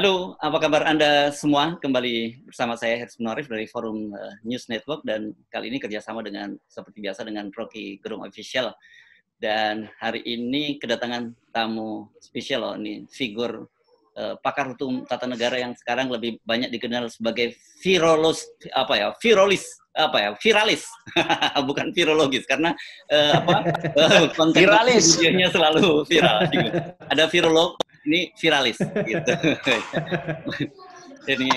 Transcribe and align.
Halo, 0.00 0.32
apa 0.40 0.56
kabar 0.64 0.88
Anda 0.88 1.28
semua? 1.28 1.76
Kembali 1.76 2.40
bersama 2.48 2.72
saya 2.72 2.96
Heris 2.96 3.20
Munarif 3.20 3.52
dari 3.52 3.68
Forum 3.68 4.16
uh, 4.16 4.32
News 4.48 4.64
Network 4.72 5.04
dan 5.04 5.36
kali 5.52 5.68
ini 5.68 5.76
kerjasama 5.76 6.24
dengan 6.24 6.56
seperti 6.72 7.04
biasa 7.04 7.20
dengan 7.20 7.52
Rocky 7.52 8.00
Gerung 8.00 8.24
Official. 8.24 8.72
Dan 9.36 9.92
hari 10.00 10.24
ini 10.24 10.80
kedatangan 10.80 11.36
tamu 11.52 12.08
spesial 12.16 12.64
loh, 12.64 12.74
ini 12.80 13.04
figur 13.12 13.68
uh, 14.16 14.40
pakar 14.40 14.72
hukum 14.72 15.04
tata 15.04 15.28
negara 15.28 15.60
yang 15.60 15.76
sekarang 15.76 16.08
lebih 16.08 16.40
banyak 16.48 16.72
dikenal 16.72 17.12
sebagai 17.12 17.52
virologis 17.84 18.48
apa 18.72 18.96
ya, 18.96 19.12
virolis 19.20 19.68
apa 19.92 20.16
ya, 20.16 20.30
viralis, 20.40 20.88
bukan 21.68 21.92
virologis 21.92 22.48
karena 22.48 22.72
uh, 23.12 23.36
apa 23.36 23.56
uh, 24.00 24.24
konten 24.40 24.64
videonya 24.64 25.52
selalu 25.52 26.08
viral. 26.08 26.48
Gitu. 26.48 26.72
Ada 27.12 27.28
virolog, 27.28 27.76
ini 28.06 28.32
viralis 28.36 28.78
gitu. 28.80 29.32
ini 31.32 31.48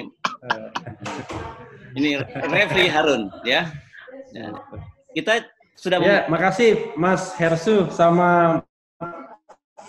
ini 1.96 2.10
Refli 2.52 2.86
Harun 2.90 3.30
ya. 3.48 3.70
Kita 5.14 5.46
sudah 5.78 5.98
Ya, 6.02 6.26
makasih 6.30 6.96
Mas 6.98 7.34
Hersu 7.38 7.90
sama 7.90 8.62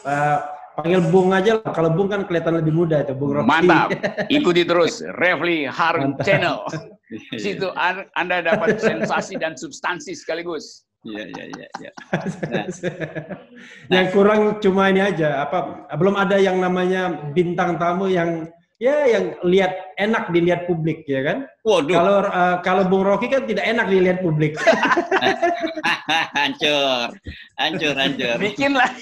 uh, 0.05 0.39
panggil 0.77 1.01
Bung 1.09 1.31
aja 1.33 1.61
lah. 1.61 1.73
Kalau 1.73 1.91
Bung 1.93 2.11
kan 2.11 2.27
kelihatan 2.27 2.61
lebih 2.61 2.75
muda 2.75 3.05
itu, 3.05 3.15
Bung 3.15 3.37
Rocky. 3.37 3.49
Mantap. 3.49 3.89
Ikuti 4.37 4.63
terus 4.67 5.01
Refli 5.21 5.69
Harun 5.69 6.19
Mantap. 6.19 6.27
Channel. 6.27 6.57
Di 7.37 7.39
situ 7.39 7.69
Anda 8.17 8.43
dapat 8.43 8.81
sensasi 8.81 9.39
dan 9.39 9.55
substansi 9.55 10.17
sekaligus. 10.17 10.83
Iya, 11.05 11.23
iya, 11.29 11.45
iya. 11.53 11.67
Ya. 11.85 11.93
Nah. 12.49 12.65
yang 13.93 14.07
kurang 14.09 14.41
cuma 14.65 14.89
ini 14.89 15.05
aja, 15.05 15.45
apa 15.45 15.85
belum 16.01 16.17
ada 16.17 16.41
yang 16.41 16.57
namanya 16.65 17.29
bintang 17.37 17.77
tamu 17.77 18.09
yang 18.09 18.49
ya 18.81 19.05
yang 19.07 19.37
lihat 19.45 19.95
enak 20.01 20.33
dilihat 20.33 20.65
publik 20.65 21.05
ya 21.05 21.21
kan? 21.21 21.39
Waduh. 21.61 21.93
Kalau 21.93 22.17
uh, 22.25 22.57
kalau 22.65 22.83
Bung 22.89 23.05
Rocky 23.05 23.29
kan 23.29 23.45
tidak 23.45 23.69
enak 23.69 23.87
dilihat 23.93 24.25
publik. 24.25 24.57
hancur, 26.37 27.13
hancur, 27.61 27.95
hancur. 27.97 28.37
Bikinlah. 28.41 28.93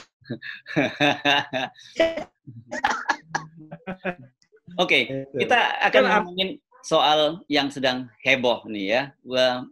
Oke, 4.80 5.04
okay, 5.04 5.28
kita 5.36 5.58
akan 5.84 6.02
ngomongin 6.08 6.56
soal 6.82 7.40
yang 7.46 7.70
sedang 7.70 8.10
heboh 8.26 8.66
nih 8.66 8.86
ya. 8.90 9.02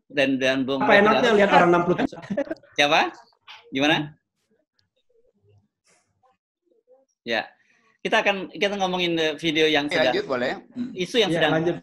Dan 0.08 0.38
dan 0.38 0.62
Bung 0.62 0.82
Apa 0.82 1.02
enaknya 1.02 1.30
lihat 1.36 1.50
orang 1.52 1.70
60 1.84 2.06
Siapa? 2.78 3.10
Gimana? 3.74 4.14
Ya. 7.26 7.46
Kita 8.00 8.24
akan 8.24 8.48
kita 8.56 8.80
ngomongin 8.80 9.36
video 9.36 9.68
yang 9.68 9.84
ya, 9.92 10.00
sedang 10.00 10.14
lanjut, 10.16 10.24
boleh. 10.24 10.50
isu 10.96 11.20
yang 11.20 11.28
ya, 11.28 11.36
sedang 11.36 11.52
lanjut. 11.52 11.76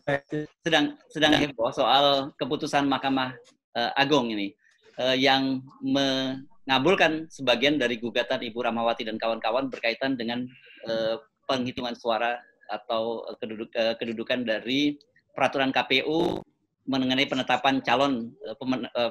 sedang 0.65 0.85
sedang 1.13 1.31
ya. 1.37 1.39
heboh 1.45 1.69
soal 1.69 2.33
keputusan 2.41 2.89
Mahkamah 2.89 3.37
uh, 3.77 3.91
Agung 3.93 4.33
ini 4.33 4.49
uh, 4.97 5.13
yang 5.13 5.61
mengabulkan 5.85 7.29
sebagian 7.29 7.77
dari 7.77 8.01
gugatan 8.01 8.41
Ibu 8.41 8.65
Ramawati 8.65 9.05
dan 9.05 9.21
kawan-kawan 9.21 9.69
berkaitan 9.69 10.17
dengan 10.17 10.49
uh, 10.89 11.21
penghitungan 11.45 11.93
suara 11.93 12.41
atau 12.65 13.21
keduduk, 13.37 13.69
kedudukan 14.01 14.41
dari 14.41 14.97
peraturan 15.37 15.69
KPU 15.69 16.41
mengenai 16.89 17.29
penetapan 17.29 17.77
calon 17.85 18.33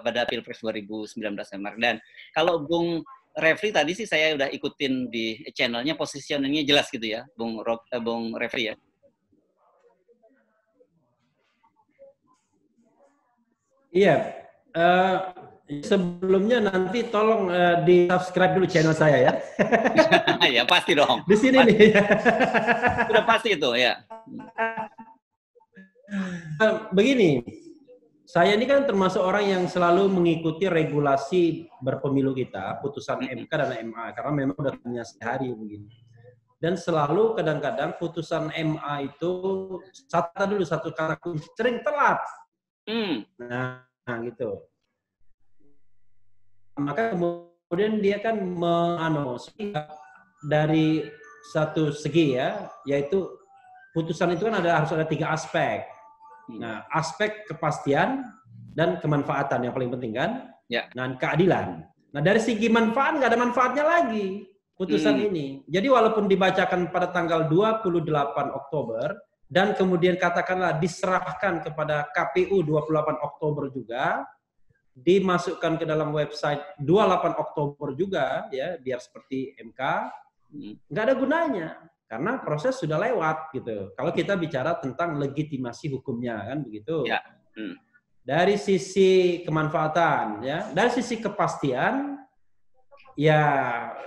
pada 0.02 0.26
Pilpres 0.26 0.58
2019 0.58 1.22
kemarin. 1.38 1.78
Dan 1.78 1.96
kalau 2.34 2.66
Bung 2.66 3.06
Refri 3.36 3.68
tadi 3.68 3.92
sih 3.92 4.08
saya 4.08 4.32
udah 4.32 4.48
ikutin 4.48 5.12
di 5.12 5.44
channelnya 5.52 5.92
positioningnya 5.92 6.64
jelas 6.64 6.88
gitu 6.88 7.04
ya, 7.04 7.22
Bung 7.36 7.60
Rob, 7.60 7.84
eh, 7.92 8.00
Bung 8.00 8.32
Refri 8.32 8.72
ya. 8.72 8.74
Iya. 13.92 14.16
Uh, 14.76 15.16
sebelumnya 15.84 16.64
nanti 16.64 17.04
tolong 17.08 17.48
uh, 17.48 17.80
di 17.84 18.08
subscribe 18.08 18.56
dulu 18.56 18.66
channel 18.68 18.96
saya 18.96 19.16
ya. 19.20 19.32
ya 20.60 20.64
pasti 20.64 20.96
dong. 20.96 21.24
Di 21.28 21.36
sini 21.36 21.60
pasti. 21.60 21.72
nih. 21.76 21.92
Sudah 23.08 23.24
pasti 23.28 23.48
itu 23.52 23.70
ya. 23.76 24.00
Begini, 26.94 27.42
saya 28.26 28.58
ini 28.58 28.66
kan 28.66 28.82
termasuk 28.90 29.22
orang 29.22 29.46
yang 29.46 29.64
selalu 29.70 30.10
mengikuti 30.10 30.66
regulasi 30.66 31.70
berpemilu 31.78 32.34
kita, 32.34 32.82
putusan 32.82 33.22
MK 33.22 33.50
dan 33.50 33.70
MA, 33.86 34.10
karena 34.18 34.32
memang 34.34 34.56
udah 34.58 34.74
punya 34.82 35.06
sehari 35.06 35.54
begini. 35.54 35.86
Dan 36.58 36.74
selalu 36.74 37.38
kadang-kadang 37.38 37.94
putusan 38.02 38.50
MA 38.50 38.94
itu 39.06 39.32
satu 40.10 40.42
dulu 40.42 40.64
satu 40.66 40.90
kata 40.90 41.22
sering 41.54 41.86
telat. 41.86 42.18
Hmm. 42.88 43.22
Nah, 43.38 43.86
nah, 43.86 44.16
gitu. 44.26 44.64
Maka 46.82 47.14
kemudian 47.14 48.02
dia 48.02 48.18
kan 48.18 48.42
mengano 48.42 49.38
dari 50.50 51.06
satu 51.54 51.94
segi 51.94 52.34
ya, 52.34 52.66
yaitu 52.90 53.22
putusan 53.94 54.34
itu 54.34 54.50
kan 54.50 54.58
ada 54.58 54.82
harus 54.82 54.90
ada 54.90 55.06
tiga 55.06 55.30
aspek. 55.30 55.95
Nah, 56.54 56.86
aspek 56.94 57.46
kepastian 57.50 58.22
dan 58.76 59.02
kemanfaatan 59.02 59.66
yang 59.66 59.74
paling 59.74 59.90
penting 59.90 60.14
kan? 60.14 60.54
Ya. 60.70 60.86
Dan 60.94 61.18
keadilan. 61.18 61.82
Nah, 62.14 62.22
dari 62.22 62.38
segi 62.38 62.70
manfaat 62.70 63.18
nggak 63.18 63.30
ada 63.34 63.40
manfaatnya 63.40 63.84
lagi 63.84 64.46
putusan 64.76 65.16
hmm. 65.16 65.26
ini. 65.32 65.46
Jadi 65.66 65.88
walaupun 65.88 66.28
dibacakan 66.28 66.92
pada 66.92 67.10
tanggal 67.10 67.48
28 67.48 68.04
Oktober 68.52 69.16
dan 69.48 69.72
kemudian 69.72 70.20
katakanlah 70.20 70.76
diserahkan 70.76 71.64
kepada 71.64 72.06
KPU 72.12 72.60
28 72.62 73.26
Oktober 73.26 73.70
juga, 73.72 74.26
dimasukkan 74.96 75.80
ke 75.80 75.84
dalam 75.84 76.12
website 76.12 76.62
28 76.82 77.36
Oktober 77.36 77.92
juga 77.96 78.48
ya, 78.52 78.76
biar 78.80 79.00
seperti 79.00 79.56
MK, 79.56 79.80
hmm. 80.52 80.72
nggak 80.92 81.04
ada 81.04 81.14
gunanya 81.16 81.68
karena 82.06 82.38
proses 82.38 82.78
sudah 82.78 83.02
lewat 83.02 83.50
gitu. 83.50 83.90
Kalau 83.98 84.10
kita 84.14 84.38
bicara 84.38 84.78
tentang 84.78 85.18
legitimasi 85.18 85.90
hukumnya 85.90 86.38
kan 86.46 86.62
begitu. 86.62 87.02
Ya. 87.06 87.18
Hmm. 87.58 87.74
Dari 88.26 88.58
sisi 88.58 89.42
kemanfaatan 89.46 90.42
ya, 90.42 90.70
dari 90.74 90.90
sisi 90.90 91.18
kepastian 91.22 92.18
ya 93.18 93.42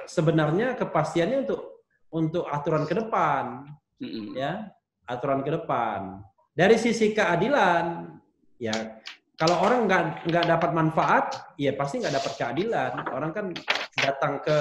sebenarnya 0.07 0.75
kepastiannya 0.75 1.47
untuk 1.47 1.61
untuk 2.09 2.43
aturan 2.47 2.83
ke 2.87 2.95
depan 2.99 3.67
hmm. 3.99 4.35
ya, 4.35 4.71
aturan 5.07 5.43
ke 5.43 5.51
depan. 5.59 6.23
Dari 6.55 6.75
sisi 6.79 7.11
keadilan 7.15 8.15
ya 8.59 8.99
kalau 9.39 9.55
orang 9.63 9.87
nggak 9.87 10.03
nggak 10.27 10.45
dapat 10.51 10.71
manfaat, 10.75 11.25
ya 11.55 11.71
pasti 11.75 12.03
nggak 12.03 12.15
dapat 12.15 12.33
keadilan. 12.35 12.91
Orang 13.11 13.31
kan 13.31 13.45
datang 13.95 14.43
ke 14.43 14.57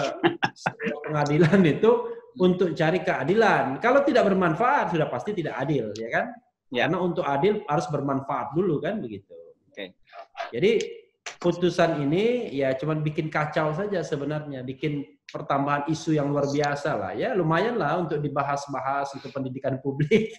pengadilan 1.06 1.58
itu 1.66 2.17
untuk 2.36 2.76
cari 2.76 3.00
keadilan. 3.00 3.80
Kalau 3.80 4.04
tidak 4.04 4.28
bermanfaat 4.28 4.92
sudah 4.92 5.08
pasti 5.08 5.32
tidak 5.32 5.56
adil, 5.56 5.90
ya 5.96 6.08
kan? 6.12 6.26
Ya. 6.68 6.84
Karena 6.84 6.98
untuk 7.00 7.24
adil 7.24 7.64
harus 7.64 7.88
bermanfaat 7.88 8.52
dulu 8.52 8.84
kan 8.84 9.00
begitu. 9.00 9.32
Oke. 9.72 9.72
Okay. 9.72 9.88
Jadi 10.52 10.72
putusan 11.40 12.04
ini 12.04 12.52
ya 12.52 12.74
cuma 12.76 12.98
bikin 12.98 13.32
kacau 13.32 13.72
saja 13.72 14.04
sebenarnya, 14.04 14.60
bikin 14.60 15.18
pertambahan 15.28 15.84
isu 15.92 16.16
yang 16.16 16.32
luar 16.32 16.48
biasa 16.48 16.96
lah 16.96 17.12
ya 17.12 17.36
lumayan 17.36 17.76
lah 17.76 18.00
untuk 18.00 18.16
dibahas-bahas 18.16 19.12
untuk 19.12 19.28
pendidikan 19.32 19.76
publik. 19.80 20.32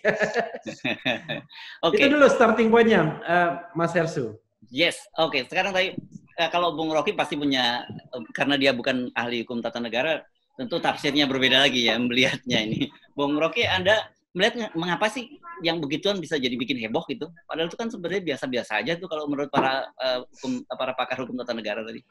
okay. 1.85 1.97
Itu 2.01 2.17
dulu 2.17 2.25
starting 2.25 2.73
pointnya, 2.73 3.21
uh, 3.21 3.49
Mas 3.77 3.93
Hersu. 3.93 4.37
Yes, 4.73 4.97
oke. 5.17 5.33
Okay. 5.33 5.41
Sekarang 5.45 5.71
tadi 5.71 5.93
uh, 6.41 6.49
kalau 6.49 6.73
Bung 6.73 6.89
Rocky 6.89 7.13
pasti 7.13 7.37
punya 7.37 7.85
uh, 8.13 8.23
karena 8.33 8.57
dia 8.57 8.73
bukan 8.73 9.13
ahli 9.13 9.45
hukum 9.45 9.61
tata 9.61 9.77
negara, 9.77 10.25
tentu 10.59 10.75
tafsirnya 10.83 11.23
berbeda 11.23 11.63
lagi 11.63 11.87
ya 11.87 11.95
melihatnya 11.95 12.59
ini. 12.67 12.91
Bung 13.15 13.39
Rocky, 13.39 13.63
Anda 13.63 14.11
melihat 14.35 14.75
mengapa 14.75 15.07
sih 15.07 15.39
yang 15.63 15.79
begituan 15.79 16.19
bisa 16.19 16.35
jadi 16.35 16.51
bikin 16.59 16.75
heboh 16.83 17.07
gitu? 17.07 17.31
Padahal 17.47 17.71
itu 17.71 17.79
kan 17.79 17.87
sebenarnya 17.87 18.35
biasa-biasa 18.35 18.83
aja 18.83 18.99
tuh 18.99 19.07
kalau 19.07 19.31
menurut 19.31 19.47
para 19.47 19.87
uh, 20.03 20.27
hukum 20.35 20.67
para 20.67 20.91
pakar 20.99 21.23
hukum 21.23 21.39
tata 21.39 21.55
negara 21.55 21.79
tadi. 21.87 22.03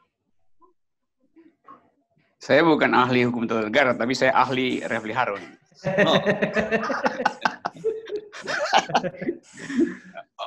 Saya 2.41 2.65
bukan 2.65 2.89
ahli 2.97 3.29
hukum 3.29 3.45
tata 3.45 3.69
negara, 3.69 3.93
tapi 3.93 4.17
saya 4.17 4.33
ahli 4.33 4.81
Refli 4.81 5.13
Harun. 5.13 5.45
Oh. 5.85 6.17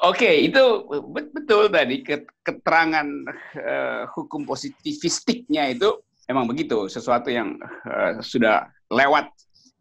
Oke, 0.02 0.26
okay, 0.26 0.34
itu 0.50 0.62
betul 1.14 1.70
tadi 1.70 2.02
keterangan 2.42 3.06
uh, 3.54 4.02
hukum 4.10 4.42
positivistiknya 4.42 5.70
itu 5.70 5.94
emang 6.30 6.46
begitu, 6.46 6.86
sesuatu 6.86 7.30
yang 7.30 7.58
uh, 7.86 8.20
sudah 8.22 8.68
lewat 8.92 9.30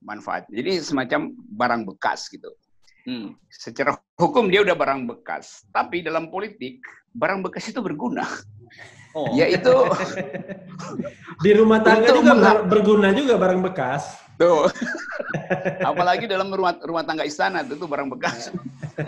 manfaat. 0.02 0.50
Jadi 0.50 0.82
semacam 0.82 1.34
barang 1.54 1.82
bekas 1.94 2.30
gitu. 2.32 2.50
Hmm. 3.06 3.34
Secara 3.50 3.98
hukum 4.18 4.50
dia 4.50 4.62
udah 4.62 4.78
barang 4.78 5.10
bekas, 5.10 5.66
tapi 5.74 6.06
dalam 6.06 6.30
politik 6.30 6.82
barang 7.18 7.42
bekas 7.42 7.74
itu 7.74 7.82
berguna. 7.82 8.26
Oh. 9.18 9.34
Yaitu 9.40 9.74
di 11.42 11.52
rumah 11.58 11.82
tangga 11.82 12.14
juga 12.14 12.62
berguna 12.66 13.10
juga 13.12 13.36
barang 13.42 13.62
bekas. 13.66 14.22
Tuh. 14.38 14.66
Apalagi 15.90 16.26
dalam 16.26 16.50
rumah, 16.50 16.74
rumah 16.82 17.06
tangga 17.06 17.22
istana 17.22 17.62
itu 17.62 17.86
barang 17.86 18.10
bekas 18.18 18.50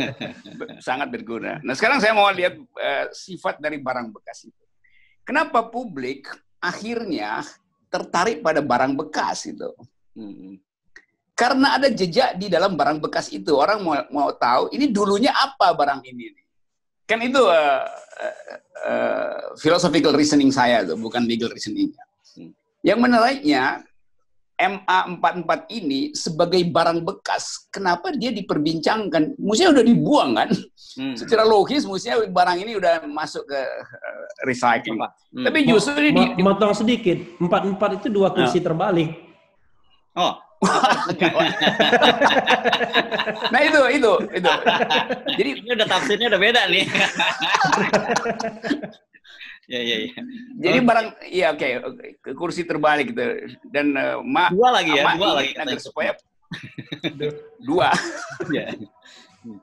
sangat 0.88 1.10
berguna. 1.10 1.58
Nah 1.66 1.74
sekarang 1.74 1.98
saya 1.98 2.14
mau 2.14 2.30
lihat 2.30 2.54
uh, 2.58 3.06
sifat 3.10 3.58
dari 3.58 3.82
barang 3.82 4.14
bekas 4.14 4.46
itu. 4.46 4.64
Kenapa 5.26 5.66
publik 5.72 6.30
akhirnya 6.64 7.44
tertarik 7.92 8.40
pada 8.40 8.64
barang 8.64 8.96
bekas 8.96 9.52
itu? 9.52 9.68
Hmm. 10.16 10.56
Karena 11.36 11.76
ada 11.76 11.92
jejak 11.92 12.40
di 12.40 12.48
dalam 12.48 12.80
barang 12.80 13.04
bekas 13.04 13.28
itu. 13.36 13.52
Orang 13.58 13.84
mau, 13.84 14.00
mau 14.14 14.32
tahu 14.32 14.72
ini 14.72 14.88
dulunya 14.88 15.36
apa 15.36 15.76
barang 15.76 16.00
ini. 16.08 16.32
Kan 17.04 17.20
itu 17.20 17.44
uh, 17.44 17.84
uh, 18.88 19.42
philosophical 19.60 20.16
reasoning 20.16 20.56
saya 20.56 20.88
tuh, 20.88 20.96
bukan 20.96 21.28
legal 21.28 21.52
reasoning. 21.52 21.92
Hmm. 22.38 22.56
Yang 22.80 23.00
menariknya 23.04 23.84
MA44 24.54 25.66
ini 25.74 26.14
sebagai 26.14 26.62
barang 26.70 27.02
bekas, 27.02 27.66
kenapa 27.74 28.14
dia 28.14 28.30
diperbincangkan? 28.30 29.34
Mestinya 29.42 29.82
udah 29.82 29.86
dibuang 29.86 30.38
kan? 30.38 30.50
Hmm. 30.94 31.18
Secara 31.18 31.42
logis 31.42 31.90
mestinya 31.90 32.22
barang 32.30 32.58
ini 32.62 32.78
udah 32.78 33.02
masuk 33.10 33.50
ke 33.50 33.58
uh, 33.58 34.26
recycling. 34.46 35.02
Hmm. 35.02 35.46
Tapi 35.50 35.66
justru 35.66 35.98
ini 36.06 36.38
di, 36.38 36.46
motong 36.46 36.78
sedikit, 36.78 37.18
44 37.42 37.98
itu 37.98 38.14
dua 38.14 38.30
kursi 38.30 38.62
nah. 38.62 38.66
terbalik. 38.70 39.10
Oh. 40.14 40.38
nah 43.52 43.60
itu 43.60 43.84
itu 44.00 44.14
itu. 44.32 44.52
Jadi 45.44 45.50
ini 45.60 45.70
udah 45.76 45.88
tafsirnya 45.92 46.32
udah 46.32 46.40
beda 46.40 46.72
nih. 46.72 46.88
ya 49.68 49.80
ya 49.80 49.98
ya. 50.08 50.14
Jadi 50.60 50.78
oh. 50.80 50.84
barang 50.84 51.08
iya 51.30 51.48
oke 51.56 51.68
okay, 52.20 52.34
kursi 52.36 52.62
terbalik 52.68 53.16
gitu 53.16 53.24
dan 53.72 53.96
uh, 53.96 54.20
ma 54.24 54.52
dua 54.52 54.80
lagi 54.80 54.92
ya 54.98 55.16
dua 55.16 55.32
lagi 55.40 55.52
agar 55.56 55.80
supaya 55.80 56.12
dua. 57.68 57.90
ya. 58.54 58.72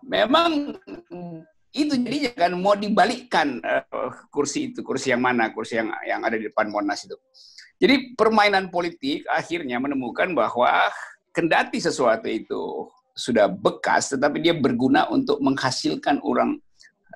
Memang 0.04 0.76
itu 1.70 1.94
jadinya 1.94 2.32
kan 2.34 2.52
mau 2.58 2.74
dibalikkan 2.74 3.62
uh, 3.62 4.10
kursi 4.28 4.74
itu 4.74 4.82
kursi 4.82 5.14
yang 5.14 5.22
mana 5.22 5.54
kursi 5.54 5.78
yang 5.78 5.88
yang 6.04 6.20
ada 6.26 6.36
di 6.36 6.50
depan 6.50 6.68
Monas 6.68 7.06
itu. 7.06 7.16
Jadi 7.80 8.12
permainan 8.12 8.68
politik 8.68 9.24
akhirnya 9.24 9.80
menemukan 9.80 10.36
bahwa 10.36 10.68
kendati 11.32 11.80
sesuatu 11.80 12.28
itu 12.28 12.90
sudah 13.16 13.48
bekas, 13.48 14.12
tetapi 14.12 14.40
dia 14.42 14.54
berguna 14.56 15.08
untuk 15.08 15.40
menghasilkan 15.40 16.20
orang 16.20 16.60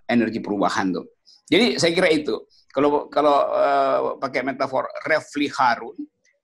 energi 0.08 0.40
perubahan 0.40 0.92
tuh. 0.94 1.04
Jadi 1.48 1.76
saya 1.76 1.92
kira 1.92 2.08
itu. 2.12 2.40
Kalau 2.74 3.06
kalau 3.06 3.36
uh, 3.54 3.98
pakai 4.18 4.42
metafor 4.42 4.90
refli 5.06 5.46
harun, 5.46 5.94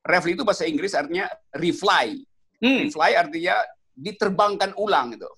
refli 0.07 0.39
itu 0.39 0.47
bahasa 0.47 0.63
Inggris 0.63 0.95
artinya 0.95 1.27
refly. 1.59 2.23
Hmm. 2.63 2.87
Refly 2.87 3.11
artinya 3.19 3.59
diterbangkan 3.99 4.79
ulang 4.79 5.19
itu. 5.19 5.31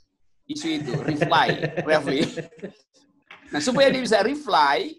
Isu 0.53 0.69
itu 0.85 0.93
refly, 1.01 1.49
refli. 1.89 2.29
Nah 3.49 3.61
supaya 3.65 3.89
dia 3.89 4.05
bisa 4.05 4.21
refly, 4.21 4.93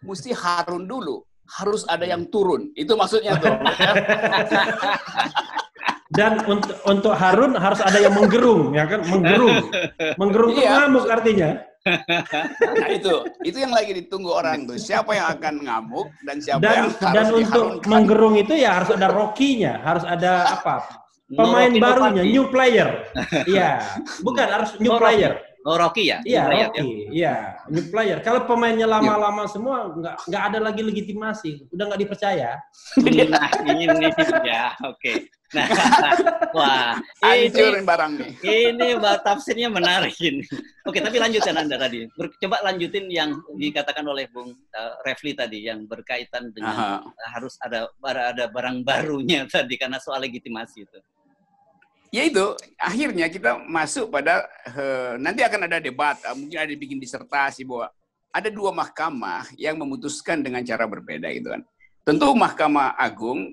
mesti 0.00 0.32
harun 0.32 0.88
dulu. 0.88 1.20
Harus 1.48 1.84
ada 1.88 2.04
yang 2.04 2.28
turun. 2.28 2.72
Itu 2.76 2.96
maksudnya 2.96 3.36
tuh. 3.36 3.52
Dan 6.08 6.40
untuk 6.48 6.76
untuk 6.88 7.12
Harun 7.12 7.52
harus 7.52 7.84
ada 7.84 8.00
yang 8.00 8.16
menggerung, 8.16 8.72
ya 8.72 8.88
kan? 8.88 9.04
Menggerung. 9.04 9.68
Menggerung 10.20 10.50
itu 10.56 10.64
iya. 10.64 10.88
ngamuk 10.88 11.04
artinya. 11.04 11.48
Nah 11.86 12.88
itu, 12.92 13.14
itu 13.46 13.56
yang 13.58 13.72
lagi 13.72 13.92
ditunggu 13.96 14.30
orang 14.30 14.68
tuh. 14.68 14.76
Siapa 14.76 15.14
yang 15.14 15.26
akan 15.38 15.54
ngamuk 15.64 16.08
dan 16.26 16.36
siapa 16.42 16.60
dan, 16.60 16.74
yang 16.74 16.88
harus 16.92 17.14
Dan 17.14 17.26
untuk 17.34 17.66
menggerung 17.86 18.34
itu 18.36 18.54
ya 18.54 18.82
harus 18.82 18.90
ada 18.92 19.08
rokinya, 19.08 19.80
harus 19.82 20.04
ada 20.04 20.58
apa? 20.58 20.84
Pemain 21.28 21.68
no 21.68 21.80
barunya, 21.80 22.24
no 22.24 22.30
new 22.32 22.44
player. 22.48 22.88
Iya, 23.44 23.84
bukan 24.24 24.46
harus 24.48 24.70
new 24.80 24.96
oh, 24.96 25.00
player. 25.00 25.36
Oh 25.68 25.76
Rocky 25.76 26.08
ya? 26.08 26.24
Iya 26.24 26.48
Rocky, 26.48 26.80
ya? 26.80 27.08
iya 27.12 27.34
new 27.68 27.84
player. 27.92 28.24
Kalau 28.24 28.48
pemainnya 28.48 28.88
lama-lama 28.88 29.44
semua 29.44 29.92
nggak 29.92 30.16
nggak 30.24 30.42
ada 30.48 30.58
lagi 30.64 30.80
legitimasi, 30.80 31.68
udah 31.76 31.84
nggak 31.92 32.00
dipercaya. 32.08 32.56
Nah 33.28 33.50
ini 33.68 33.84
ya, 34.48 34.72
oke. 34.88 35.28
Nah, 35.48 35.64
wah, 36.52 37.00
ini 37.24 37.80
barang 37.80 38.12
nih. 38.20 38.32
Ini 38.44 39.00
tafsirnya 39.24 39.72
menarik 39.72 40.12
ini. 40.20 40.44
Oke, 40.84 41.00
tapi 41.00 41.16
lanjutkan 41.16 41.56
Anda 41.56 41.80
tadi. 41.80 42.04
Coba 42.12 42.60
lanjutin 42.68 43.08
yang 43.08 43.40
dikatakan 43.56 44.04
oleh 44.04 44.28
Bung 44.28 44.52
uh, 44.52 44.92
Refli 45.08 45.32
tadi 45.32 45.64
yang 45.64 45.88
berkaitan 45.88 46.52
dengan 46.52 46.76
Aha. 46.76 47.00
harus 47.32 47.56
ada 47.64 47.88
ada 48.04 48.44
barang 48.52 48.84
barunya 48.84 49.48
tadi 49.52 49.80
karena 49.80 49.96
soal 49.96 50.20
legitimasi 50.20 50.84
itu 50.84 50.98
ya 52.08 52.24
itu 52.24 52.56
akhirnya 52.80 53.28
kita 53.28 53.60
masuk 53.68 54.08
pada 54.08 54.48
uh, 54.72 55.20
nanti 55.20 55.44
akan 55.44 55.68
ada 55.68 55.78
debat 55.80 56.16
uh, 56.24 56.32
mungkin 56.32 56.56
ada 56.56 56.72
bikin 56.72 56.96
disertasi 56.96 57.68
bahwa 57.68 57.92
ada 58.32 58.48
dua 58.48 58.72
mahkamah 58.72 59.48
yang 59.60 59.76
memutuskan 59.76 60.40
dengan 60.40 60.64
cara 60.64 60.88
berbeda 60.88 61.28
itu 61.28 61.52
kan 61.52 61.62
tentu 62.04 62.32
mahkamah 62.32 62.96
agung 62.96 63.52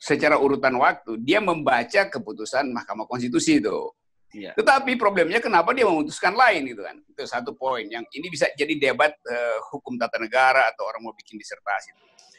secara 0.00 0.40
urutan 0.40 0.72
waktu 0.80 1.20
dia 1.20 1.44
membaca 1.44 2.08
keputusan 2.08 2.72
mahkamah 2.72 3.04
konstitusi 3.04 3.60
itu 3.60 3.92
ya. 4.32 4.56
tetapi 4.56 4.96
problemnya 4.96 5.44
kenapa 5.44 5.76
dia 5.76 5.84
memutuskan 5.84 6.32
lain 6.32 6.72
itu 6.72 6.80
kan 6.80 6.96
itu 7.04 7.22
satu 7.28 7.52
poin 7.52 7.84
yang 7.84 8.02
ini 8.16 8.32
bisa 8.32 8.48
jadi 8.56 8.80
debat 8.80 9.12
uh, 9.12 9.58
hukum 9.76 10.00
tata 10.00 10.16
negara 10.16 10.72
atau 10.72 10.88
orang 10.88 11.04
mau 11.04 11.12
bikin 11.12 11.36
disertasi 11.36 11.92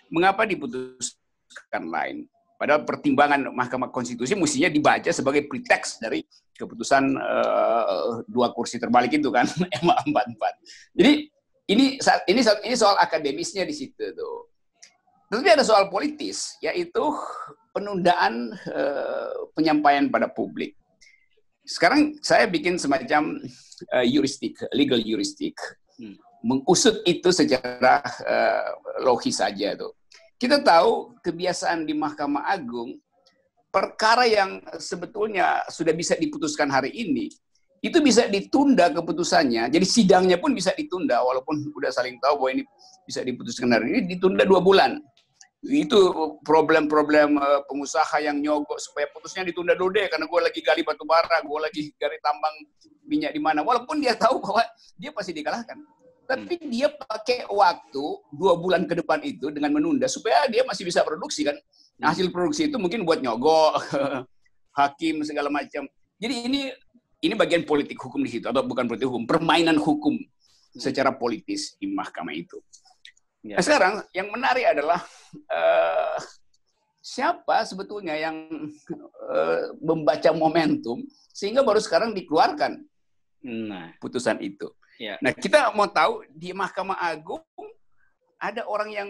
mengapa 0.09 0.49
diputuskan 0.49 1.85
lain 1.85 2.25
Padahal 2.61 2.85
pertimbangan 2.85 3.49
Mahkamah 3.57 3.89
Konstitusi 3.89 4.37
mestinya 4.37 4.69
dibaca 4.69 5.09
sebagai 5.09 5.49
preteks 5.49 5.97
dari 5.97 6.21
keputusan 6.53 7.17
uh, 7.17 8.21
dua 8.29 8.53
kursi 8.53 8.77
terbalik 8.77 9.17
itu 9.17 9.33
kan 9.33 9.49
MA 9.81 9.97
44. 10.05 10.93
Jadi 10.93 11.25
ini 11.73 11.97
ini 12.29 12.41
ini 12.45 12.75
soal 12.77 13.01
akademisnya 13.01 13.65
di 13.65 13.73
situ 13.73 14.13
tuh. 14.13 14.50
Tapi 15.31 15.47
ada 15.47 15.63
soal 15.63 15.87
politis 15.87 16.59
yaitu 16.59 16.99
penundaan 17.71 18.51
uh, 18.67 19.47
penyampaian 19.55 20.11
pada 20.11 20.27
publik. 20.27 20.75
Sekarang 21.63 22.19
saya 22.19 22.51
bikin 22.51 22.75
semacam 22.75 23.39
yuristik, 24.03 24.59
legal 24.75 24.99
yuristik. 24.99 25.55
Hmm. 25.95 26.19
Mengusut 26.43 26.99
itu 27.07 27.31
secara 27.31 28.03
uh, 28.27 28.67
logis 29.07 29.39
saja 29.39 29.77
tuh 29.77 29.95
kita 30.41 30.57
tahu 30.65 31.13
kebiasaan 31.21 31.85
di 31.85 31.93
Mahkamah 31.93 32.49
Agung, 32.49 32.97
perkara 33.69 34.25
yang 34.25 34.57
sebetulnya 34.81 35.61
sudah 35.69 35.93
bisa 35.93 36.17
diputuskan 36.17 36.65
hari 36.73 36.89
ini, 36.89 37.29
itu 37.85 38.01
bisa 38.01 38.25
ditunda 38.25 38.89
keputusannya. 38.89 39.69
Jadi 39.69 39.85
sidangnya 39.85 40.41
pun 40.41 40.57
bisa 40.57 40.73
ditunda, 40.73 41.21
walaupun 41.21 41.61
sudah 41.61 41.93
saling 41.93 42.17
tahu 42.17 42.41
bahwa 42.41 42.57
ini 42.57 42.63
bisa 43.05 43.21
diputuskan 43.21 43.69
hari 43.69 43.85
ini, 43.93 44.17
ditunda 44.17 44.41
dua 44.41 44.65
bulan. 44.65 44.97
Itu 45.61 45.99
problem-problem 46.41 47.37
eh, 47.37 47.61
pengusaha 47.69 48.17
yang 48.17 48.41
nyogok 48.41 48.81
supaya 48.81 49.05
putusnya 49.13 49.45
ditunda 49.45 49.77
dulu 49.77 49.93
deh, 49.93 50.09
karena 50.09 50.25
gue 50.25 50.39
lagi 50.41 50.59
gali 50.65 50.81
batu 50.81 51.05
bara, 51.05 51.37
gue 51.45 51.59
lagi 51.61 51.81
gali 52.01 52.17
tambang 52.17 52.55
minyak 53.05 53.31
di 53.37 53.41
mana. 53.41 53.61
Walaupun 53.61 54.01
dia 54.01 54.17
tahu 54.17 54.41
bahwa 54.41 54.65
dia 54.97 55.13
pasti 55.13 55.37
dikalahkan. 55.37 55.77
Tapi 56.25 56.55
hmm. 56.57 56.69
dia 56.71 56.87
pakai 56.89 57.45
waktu 57.51 58.05
dua 58.31 58.55
bulan 58.55 58.87
ke 58.87 58.95
depan 58.97 59.19
itu 59.21 59.51
dengan 59.51 59.75
menunda 59.75 60.07
supaya 60.07 60.47
dia 60.47 60.63
masih 60.63 60.87
bisa 60.87 61.03
produksi 61.03 61.43
kan. 61.43 61.59
Nah, 62.01 62.15
hasil 62.15 62.33
produksi 62.33 62.71
itu 62.71 62.79
mungkin 62.81 63.05
buat 63.05 63.19
nyogok, 63.19 63.83
hakim 64.79 65.21
segala 65.27 65.51
macam. 65.51 65.85
Jadi 66.17 66.35
ini 66.47 66.61
ini 67.21 67.33
bagian 67.37 67.67
politik 67.67 67.99
hukum 68.01 68.23
di 68.25 68.31
situ 68.33 68.49
atau 68.49 68.65
bukan 68.65 68.89
politik 68.89 69.11
hukum, 69.11 69.29
permainan 69.29 69.77
hukum 69.77 70.17
hmm. 70.17 70.79
secara 70.79 71.13
politis 71.13 71.77
di 71.77 71.91
mahkamah 71.91 72.33
itu. 72.33 72.57
Ya. 73.41 73.57
Nah, 73.57 73.63
sekarang 73.65 73.93
yang 74.13 74.29
menarik 74.29 74.65
adalah 74.69 75.01
uh, 75.49 76.17
siapa 77.01 77.65
sebetulnya 77.65 78.13
yang 78.13 78.37
uh, 79.25 79.73
membaca 79.81 80.29
momentum 80.29 81.01
sehingga 81.33 81.65
baru 81.65 81.81
sekarang 81.81 82.13
dikeluarkan 82.13 82.85
nah. 83.41 83.89
putusan 83.97 84.37
itu. 84.45 84.69
Ya. 85.01 85.17
Nah, 85.25 85.33
kita 85.33 85.73
mau 85.73 85.89
tahu 85.89 86.21
di 86.29 86.53
Mahkamah 86.53 87.01
Agung 87.01 87.41
ada 88.41 88.65
orang 88.69 88.89
yang 88.93 89.09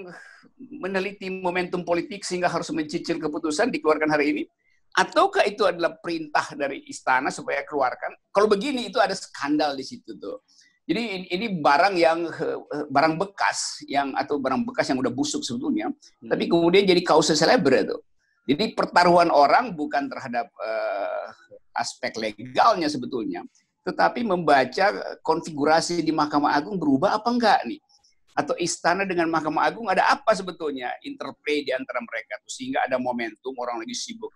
meneliti 0.60 1.28
momentum 1.32 1.84
politik 1.88 2.24
sehingga 2.24 2.52
harus 2.52 2.72
mencicil 2.72 3.20
keputusan 3.20 3.72
dikeluarkan 3.72 4.12
hari 4.12 4.26
ini? 4.32 4.44
Ataukah 4.92 5.48
itu 5.48 5.64
adalah 5.64 5.96
perintah 6.04 6.44
dari 6.52 6.84
istana 6.88 7.32
supaya 7.32 7.64
keluarkan? 7.64 8.12
Kalau 8.28 8.52
begini 8.52 8.92
itu 8.92 9.00
ada 9.00 9.16
skandal 9.16 9.76
di 9.80 9.88
situ 9.88 10.20
tuh. 10.20 10.44
Jadi 10.92 11.32
ini 11.32 11.48
barang 11.56 11.96
yang 11.96 12.28
eh, 12.28 12.60
barang 12.92 13.16
bekas 13.16 13.80
yang 13.88 14.12
atau 14.12 14.36
barang 14.44 14.68
bekas 14.68 14.92
yang 14.92 15.00
udah 15.00 15.08
busuk 15.16 15.40
sebetulnya, 15.40 15.88
hmm. 15.88 16.28
tapi 16.28 16.52
kemudian 16.52 16.84
jadi 16.84 17.00
kausa 17.00 17.32
celebre 17.32 17.88
tuh. 17.88 18.04
Jadi 18.44 18.76
pertaruhan 18.76 19.32
orang 19.32 19.72
bukan 19.72 20.12
terhadap 20.12 20.52
uh, 20.60 21.32
aspek 21.80 22.12
legalnya 22.20 22.92
sebetulnya, 22.92 23.48
tetapi 23.88 24.28
membaca 24.28 25.16
konfigurasi 25.24 26.04
di 26.04 26.12
Mahkamah 26.12 26.60
Agung 26.60 26.76
berubah 26.76 27.16
apa 27.16 27.30
enggak 27.32 27.64
nih? 27.64 27.80
Atau 28.36 28.60
istana 28.60 29.08
dengan 29.08 29.32
Mahkamah 29.32 29.72
Agung 29.72 29.88
ada 29.88 30.12
apa 30.12 30.36
sebetulnya 30.36 30.92
interplay 31.08 31.64
di 31.64 31.72
antara 31.72 32.04
mereka 32.04 32.36
tuh 32.44 32.52
sehingga 32.52 32.84
ada 32.84 33.00
momentum 33.00 33.56
orang 33.64 33.80
lagi 33.80 33.96
sibuk 33.96 34.34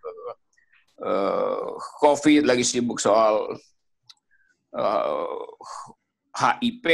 uh, 1.04 1.76
COVID, 2.00 2.48
lagi 2.48 2.64
sibuk 2.64 3.02
soal 3.04 3.60
uh, 4.72 5.44
HIP. 6.36 6.86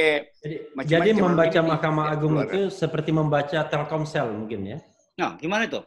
Jadi, 0.41 0.55
jadi 0.85 1.09
membaca 1.17 1.59
Mahkamah 1.65 2.05
Agung 2.13 2.37
itu 2.45 2.69
seperti 2.69 3.09
membaca 3.09 3.65
Telkomsel 3.65 4.29
mungkin 4.29 4.77
ya? 4.77 4.77
Nah, 5.17 5.37
gimana 5.41 5.65
itu? 5.65 5.81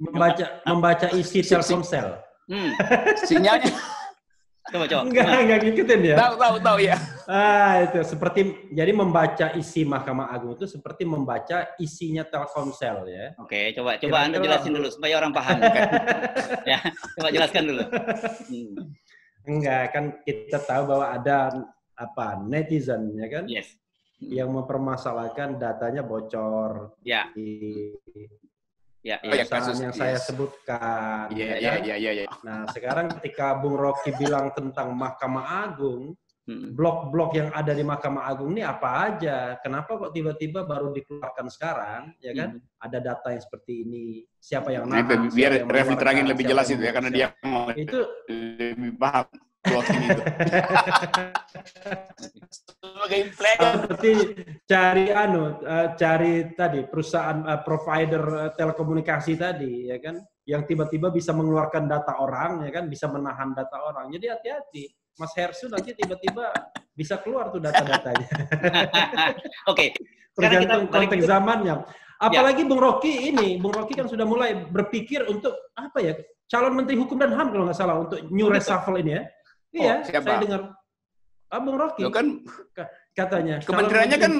Membaca 0.00 0.64
membaca 0.64 1.06
isi 1.12 1.44
Telkomsel. 1.44 2.16
Hmm. 2.48 2.72
Sinyalnya 3.28 3.70
Coba 4.70 4.86
coba. 4.86 5.02
Enggak, 5.02 5.26
nah. 5.26 5.40
enggak 5.42 5.58
ngikutin 5.66 6.00
ya. 6.06 6.16
Tahu 6.16 6.34
tahu 6.38 6.56
tahu 6.62 6.78
ya. 6.78 6.96
Ah, 7.26 7.82
itu 7.82 7.98
seperti 8.06 8.40
jadi 8.70 8.92
membaca 8.94 9.46
isi 9.58 9.82
Mahkamah 9.82 10.30
Agung 10.30 10.54
itu 10.54 10.70
seperti 10.70 11.02
membaca 11.02 11.74
isinya 11.82 12.22
Telkomsel 12.22 13.10
ya. 13.10 13.26
Oke, 13.42 13.74
coba 13.74 13.98
coba 13.98 14.16
Anda 14.22 14.38
jelasin 14.38 14.72
dulu 14.72 14.86
supaya 14.86 15.18
orang 15.18 15.34
paham 15.34 15.58
kan. 15.58 15.88
ya, 16.72 16.78
coba 17.18 17.28
jelaskan 17.34 17.62
dulu. 17.68 17.82
Hmm. 18.52 18.94
Enggak, 19.42 19.84
kan 19.90 20.04
kita 20.22 20.62
tahu 20.62 20.82
bahwa 20.86 21.18
ada 21.18 21.50
apa 22.02 22.42
netizen 22.42 23.14
ya 23.14 23.28
kan? 23.30 23.44
Yes. 23.46 23.78
Yang 24.22 24.50
mempermasalahkan 24.54 25.58
datanya 25.58 26.06
bocor. 26.06 26.94
Ya. 27.02 27.26
Di, 27.34 27.90
ya, 29.02 29.18
ya. 29.22 29.42
ya 29.42 29.44
kasus 29.46 29.82
yang 29.82 29.94
yes. 29.94 29.98
saya 29.98 30.18
sebutkan. 30.18 31.30
Iya, 31.34 31.58
iya, 31.58 31.72
iya, 31.82 31.96
iya. 31.98 32.12
Ya. 32.22 32.26
Nah, 32.46 32.70
sekarang 32.70 33.10
ketika 33.18 33.58
Bung 33.58 33.74
Rocky 33.74 34.14
bilang 34.14 34.54
tentang 34.54 34.94
Mahkamah 34.94 35.66
Agung, 35.66 36.14
blok-blok 36.46 37.38
yang 37.38 37.48
ada 37.54 37.70
di 37.70 37.86
Mahkamah 37.86 38.26
Agung 38.26 38.54
ini 38.54 38.62
apa 38.66 39.10
aja? 39.10 39.58
Kenapa 39.62 39.94
kok 39.94 40.10
tiba-tiba 40.10 40.66
baru 40.66 40.90
dikeluarkan 40.90 41.46
sekarang? 41.50 42.02
Ya 42.18 42.34
kan? 42.34 42.58
Hmm. 42.58 42.82
Ada 42.82 42.98
data 42.98 43.28
yang 43.30 43.42
seperti 43.42 43.72
ini. 43.86 44.26
Siapa 44.42 44.74
yang 44.74 44.90
nah, 44.90 45.02
nahan? 45.02 45.30
Biar 45.30 45.62
Revi 45.66 45.94
terangin 45.94 46.26
lebih 46.26 46.46
jelas 46.46 46.66
itu 46.70 46.82
ya, 46.82 46.90
karena 46.94 47.10
dia 47.14 47.26
mau 47.46 47.70
itu 47.74 47.98
lebih 48.26 48.98
paham 48.98 49.26
blocking 49.62 50.02
itu. 50.10 50.22
Sebagai 52.72 53.20
Seperti 53.34 54.12
cari 54.66 55.06
anu, 55.10 55.58
uh, 55.62 55.94
cari 55.94 56.50
tadi 56.54 56.86
perusahaan 56.86 57.42
uh, 57.46 57.60
provider 57.62 58.24
uh, 58.46 58.50
telekomunikasi 58.54 59.38
tadi, 59.38 59.90
ya 59.90 59.98
kan, 60.02 60.18
yang 60.46 60.66
tiba-tiba 60.66 61.14
bisa 61.14 61.30
mengeluarkan 61.30 61.86
data 61.86 62.18
orang, 62.18 62.66
ya 62.66 62.70
kan, 62.74 62.90
bisa 62.90 63.06
menahan 63.10 63.54
data 63.54 63.78
orang. 63.82 64.10
Jadi 64.10 64.26
hati-hati. 64.30 64.84
Mas 65.20 65.32
Hersu 65.36 65.68
nanti 65.68 65.92
tiba-tiba 65.92 66.50
bisa 66.96 67.20
keluar 67.20 67.52
tuh 67.52 67.60
data-datanya. 67.60 68.28
Oke. 69.70 69.76
Okay. 69.76 69.88
Tergantung 70.32 70.88
konteks 70.88 71.28
zamannya. 71.28 71.84
Apalagi 72.16 72.64
ya. 72.64 72.68
Bung 72.70 72.80
Rocky 72.80 73.28
ini, 73.28 73.60
Bung 73.60 73.74
Rocky 73.74 73.92
kan 73.92 74.08
sudah 74.08 74.24
mulai 74.24 74.56
berpikir 74.56 75.26
untuk 75.28 75.52
apa 75.76 75.98
ya? 76.00 76.14
Calon 76.48 76.78
Menteri 76.78 76.96
Hukum 76.96 77.18
dan 77.20 77.34
HAM 77.34 77.52
kalau 77.52 77.64
nggak 77.68 77.76
salah 77.76 77.96
untuk 78.00 78.22
new 78.30 78.48
reshuffle 78.48 78.96
ini 78.96 79.18
ya. 79.18 79.22
Oh, 79.72 79.80
iya, 79.80 80.04
siapa? 80.04 80.28
saya 80.28 80.38
dengar. 80.44 80.60
Ah, 81.48 81.60
Bung 81.60 81.76
Rocky. 81.80 82.04
Loh 82.04 82.12
kan 82.12 82.44
katanya. 83.16 83.56
Kementeriannya 83.64 84.18
kan 84.20 84.32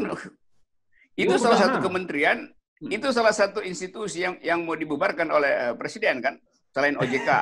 itu 1.17 1.35
salah 1.37 1.59
satu 1.61 1.79
kementerian, 1.85 2.49
hmm. 2.81 2.89
itu 2.89 3.09
salah 3.13 3.35
satu 3.37 3.61
institusi 3.61 4.25
yang 4.25 4.41
yang 4.41 4.65
mau 4.65 4.77
dibubarkan 4.77 5.29
oleh 5.29 5.73
eh, 5.73 5.75
presiden 5.77 6.25
kan, 6.25 6.41
selain 6.73 6.97
OJK. 6.97 7.31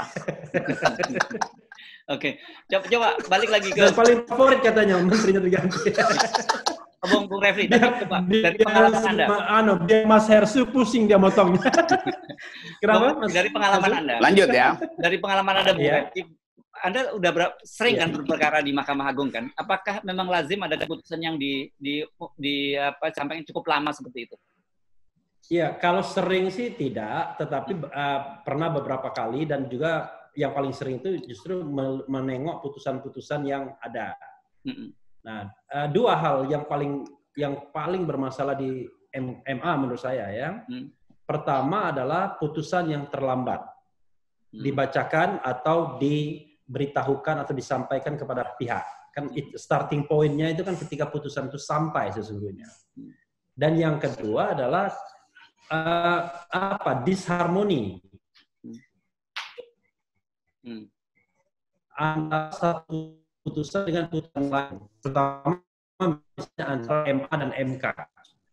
Oke, 2.11 2.43
coba, 2.67 2.85
coba 2.91 3.09
balik 3.31 3.51
lagi 3.55 3.71
ke. 3.71 3.87
Yang 3.87 3.95
paling 3.95 4.19
favorit 4.27 4.61
katanya 4.67 4.99
menterinya 4.99 5.41
terganti. 5.47 5.79
Bung 7.01 7.33
Bung 7.33 7.41
Refli, 7.41 7.65
coba 7.71 8.21
dari 8.29 8.61
pengalaman 8.61 9.03
Anda. 9.09 9.25
Anu, 9.49 9.75
dia 9.89 10.05
Mas 10.05 10.29
Hersu 10.29 10.69
pusing 10.69 11.09
dia 11.09 11.17
motongnya. 11.17 11.65
Kenapa? 12.83 13.25
Mas 13.25 13.33
dari 13.33 13.49
pengalaman 13.49 14.05
Anda. 14.05 14.15
Lanjut 14.21 14.49
ya. 14.53 14.77
Dari 15.01 15.17
pengalaman 15.17 15.55
Anda, 15.65 15.73
Bung 15.73 15.87
ya. 15.87 16.05
Refli, 16.05 16.21
anda 16.71 17.11
udah 17.13 17.31
berapa, 17.35 17.55
sering 17.67 17.99
kan 17.99 18.09
iya. 18.09 18.15
berperkara 18.15 18.59
di 18.63 18.71
Mahkamah 18.71 19.07
Agung 19.11 19.29
kan? 19.29 19.51
Apakah 19.59 20.01
memang 20.07 20.31
lazim 20.31 20.63
ada 20.63 20.79
keputusan 20.79 21.19
yang 21.19 21.35
di 21.35 21.67
di 21.75 22.07
di 22.39 22.79
apa 22.79 23.11
sampai 23.11 23.43
cukup 23.43 23.67
lama 23.67 23.91
seperti 23.91 24.31
itu? 24.31 24.37
Iya, 25.51 25.75
kalau 25.83 26.07
sering 26.07 26.47
sih 26.55 26.79
tidak, 26.79 27.35
tetapi 27.43 27.75
uh, 27.91 28.21
pernah 28.47 28.71
beberapa 28.71 29.11
kali 29.11 29.51
dan 29.51 29.67
juga 29.67 30.07
yang 30.39 30.55
paling 30.55 30.71
sering 30.71 31.03
itu 31.03 31.27
justru 31.27 31.67
menengok 32.07 32.63
putusan-putusan 32.63 33.51
yang 33.51 33.75
ada. 33.83 34.15
Mm 34.63 34.75
-hmm. 34.75 34.89
Nah, 35.27 35.41
uh, 35.75 35.89
dua 35.91 36.15
hal 36.23 36.47
yang 36.47 36.71
paling 36.71 37.03
yang 37.35 37.67
paling 37.75 38.07
bermasalah 38.07 38.55
di 38.55 38.87
MA 39.19 39.73
menurut 39.75 39.99
saya 39.99 40.31
ya. 40.31 40.63
Mm. 40.71 40.95
Pertama 41.27 41.91
adalah 41.91 42.39
putusan 42.39 42.95
yang 42.95 43.05
terlambat 43.11 43.59
mm. 44.55 44.63
dibacakan 44.63 45.43
atau 45.43 45.99
di 45.99 46.50
diberitahukan 46.71 47.43
atau 47.43 47.51
disampaikan 47.51 48.15
kepada 48.15 48.55
pihak. 48.55 48.87
Kan 49.11 49.35
it, 49.35 49.59
starting 49.59 50.07
pointnya 50.07 50.55
itu 50.55 50.63
kan 50.63 50.79
ketika 50.79 51.11
putusan 51.11 51.51
itu 51.51 51.59
sampai 51.59 52.15
sesungguhnya. 52.15 52.71
Dan 53.51 53.75
yang 53.75 53.99
kedua 53.99 54.55
adalah 54.55 54.95
uh, 55.67 56.21
apa 56.47 57.03
disharmoni 57.03 57.99
hmm. 60.63 60.87
antara 61.99 62.55
satu 62.55 63.19
putusan 63.43 63.91
dengan 63.91 64.07
putusan 64.07 64.47
lain, 64.47 64.79
terutama 65.03 65.59
antara 66.55 67.03
MA 67.11 67.35
dan 67.35 67.51
MK. 67.51 67.85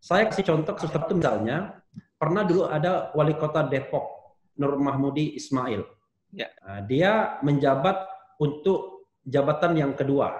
Saya 0.01 0.25
kasih 0.25 0.49
contoh 0.49 0.73
sesuatu 0.81 1.13
misalnya 1.13 1.85
pernah 2.17 2.41
dulu 2.41 2.65
ada 2.65 3.13
wali 3.13 3.37
kota 3.37 3.61
Depok 3.61 4.33
Nur 4.57 4.73
Mahmudi 4.81 5.37
Ismail 5.37 5.96
Ya. 6.33 6.51
Nah, 6.63 6.81
dia 6.83 7.39
menjabat 7.43 7.95
untuk 8.37 9.09
jabatan 9.23 9.75
yang 9.75 9.93
kedua. 9.95 10.35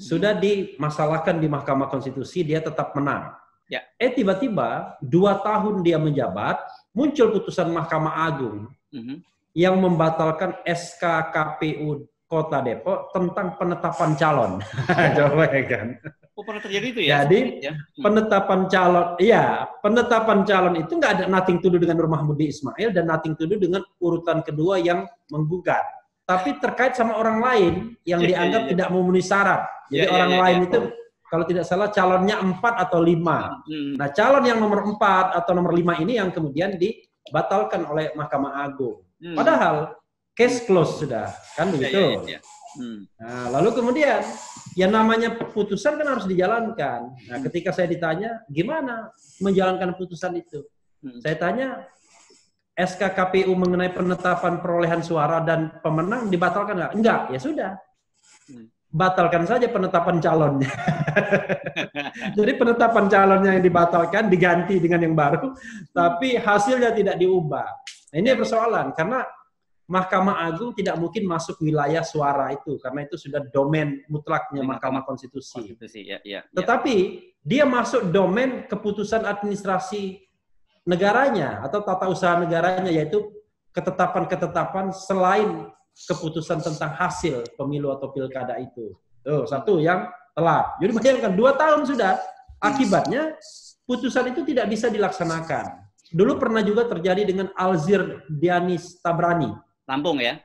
Sudah 0.00 0.34
dimasalahkan 0.34 1.38
di 1.38 1.46
Mahkamah 1.46 1.86
Konstitusi, 1.86 2.42
dia 2.42 2.58
tetap 2.58 2.96
menang. 2.96 3.30
Ya. 3.70 3.86
Eh 3.96 4.10
tiba-tiba 4.10 4.98
dua 5.00 5.38
tahun 5.40 5.80
dia 5.86 5.96
menjabat, 5.96 6.58
muncul 6.92 7.32
putusan 7.38 7.70
Mahkamah 7.70 8.14
Agung 8.26 8.68
mm 8.90 9.00
-hmm. 9.00 9.16
yang 9.54 9.78
membatalkan 9.78 10.58
SK 10.66 11.32
KPU 11.32 12.04
Kota 12.26 12.64
Depok 12.64 13.12
tentang 13.12 13.60
penetapan 13.60 14.10
calon. 14.16 14.52
Coba 15.16 15.44
ya 15.52 15.62
kan. 15.68 15.88
Oh, 16.32 16.42
pernah 16.48 16.64
terjadi 16.64 16.86
itu 16.96 17.00
ya? 17.04 17.28
Jadi 17.28 17.60
ya? 17.60 17.76
Hmm. 17.76 18.02
penetapan 18.08 18.60
calon, 18.72 19.06
iya 19.20 19.68
penetapan 19.84 20.48
calon 20.48 20.74
itu 20.80 20.92
nggak 20.96 21.12
ada 21.20 21.24
nothing 21.28 21.60
to 21.60 21.68
do 21.68 21.76
dengan 21.76 22.00
Rumah 22.00 22.24
Mudi 22.24 22.48
Ismail 22.48 22.88
dan 22.88 23.04
nothing 23.04 23.36
to 23.36 23.44
do 23.44 23.60
dengan 23.60 23.84
urutan 24.00 24.40
kedua 24.40 24.80
yang 24.80 25.04
menggugat. 25.28 25.84
Tapi 26.24 26.56
terkait 26.56 26.96
sama 26.96 27.20
orang 27.20 27.38
lain 27.44 27.74
yang 28.08 28.24
ya, 28.24 28.28
dianggap 28.32 28.62
ya, 28.64 28.66
ya. 28.66 28.70
tidak 28.72 28.88
memenuhi 28.88 29.20
syarat. 29.20 29.62
Jadi 29.92 30.06
ya, 30.08 30.14
orang 30.16 30.30
ya, 30.32 30.38
lain 30.40 30.56
ya. 30.56 30.64
itu 30.64 30.78
kalau 31.28 31.44
tidak 31.44 31.64
salah 31.68 31.88
calonnya 31.92 32.36
empat 32.40 32.74
atau 32.80 33.00
lima. 33.04 33.60
Hmm. 33.68 34.00
Nah 34.00 34.08
calon 34.16 34.44
yang 34.48 34.56
nomor 34.56 34.88
empat 34.88 35.36
atau 35.36 35.52
nomor 35.52 35.76
lima 35.76 36.00
ini 36.00 36.16
yang 36.16 36.32
kemudian 36.32 36.80
dibatalkan 36.80 37.84
oleh 37.84 38.08
Mahkamah 38.16 38.64
Agung. 38.64 39.04
Hmm. 39.20 39.36
Padahal 39.36 40.00
case 40.32 40.64
close 40.64 40.96
sudah 40.96 41.28
kan 41.60 41.68
ya, 41.68 41.76
begitu. 41.76 42.40
Hmm. 42.78 43.04
Nah, 43.20 43.46
lalu 43.58 43.70
kemudian 43.76 44.24
yang 44.78 44.92
namanya 44.92 45.36
putusan 45.36 46.00
kan 46.00 46.08
harus 46.16 46.24
dijalankan. 46.24 47.00
Nah, 47.28 47.36
hmm. 47.38 47.44
ketika 47.50 47.70
saya 47.74 47.88
ditanya 47.88 48.40
gimana 48.48 49.12
menjalankan 49.44 49.92
putusan 49.96 50.36
itu, 50.40 50.64
hmm. 51.04 51.20
saya 51.20 51.36
tanya 51.36 51.68
SK 52.72 53.12
KPU 53.12 53.52
mengenai 53.52 53.92
penetapan 53.92 54.64
perolehan 54.64 55.04
suara 55.04 55.44
dan 55.44 55.76
pemenang 55.84 56.32
dibatalkan 56.32 56.80
nggak? 56.80 56.92
Enggak, 56.96 57.20
ya 57.36 57.40
sudah. 57.40 57.72
Hmm. 58.48 58.66
Batalkan 58.92 59.48
saja 59.48 59.72
penetapan 59.72 60.20
calonnya. 60.20 60.72
Jadi 62.36 62.52
penetapan 62.60 63.08
calonnya 63.08 63.56
yang 63.56 63.64
dibatalkan 63.64 64.28
diganti 64.28 64.76
dengan 64.80 65.00
yang 65.00 65.16
baru, 65.16 65.56
tapi 65.92 66.36
hasilnya 66.36 66.92
tidak 66.92 67.16
diubah. 67.16 67.68
Nah, 68.12 68.16
ini 68.20 68.36
persoalan 68.36 68.92
karena 68.92 69.24
Mahkamah 69.92 70.48
Agung 70.48 70.72
tidak 70.72 70.96
mungkin 70.96 71.28
masuk 71.28 71.60
wilayah 71.60 72.00
suara 72.00 72.48
itu 72.48 72.80
karena 72.80 73.04
itu 73.04 73.20
sudah 73.20 73.44
domain 73.52 74.00
mutlaknya 74.08 74.64
Mahkamah 74.64 75.04
Konstitusi. 75.04 75.52
Konstitusi 75.60 76.08
ya, 76.08 76.16
ya, 76.24 76.40
ya. 76.40 76.56
Tetapi 76.56 76.96
dia 77.44 77.68
masuk 77.68 78.08
domain 78.08 78.64
keputusan 78.64 79.28
administrasi 79.28 80.24
negaranya 80.88 81.60
atau 81.60 81.84
tata 81.84 82.08
usaha 82.08 82.40
negaranya 82.40 82.88
yaitu 82.88 83.20
ketetapan-ketetapan 83.76 84.96
selain 84.96 85.68
keputusan 85.92 86.64
tentang 86.64 86.96
hasil 86.96 87.44
pemilu 87.60 87.92
atau 87.92 88.08
pilkada 88.16 88.56
itu. 88.64 88.96
Tuh, 89.20 89.44
satu 89.44 89.76
yang 89.76 90.08
telat. 90.32 90.72
Jadi 90.80 90.90
bayangkan 90.96 91.36
dua 91.36 91.52
tahun 91.52 91.84
sudah 91.84 92.16
akibatnya 92.64 93.36
putusan 93.84 94.32
itu 94.32 94.40
tidak 94.48 94.72
bisa 94.72 94.88
dilaksanakan. 94.88 95.84
Dulu 96.16 96.40
pernah 96.40 96.64
juga 96.64 96.88
terjadi 96.88 97.28
dengan 97.28 97.52
Alzir 97.52 98.24
Dianis 98.32 98.96
Tabrani 99.04 99.52
Lampung 99.86 100.18
ya? 100.22 100.38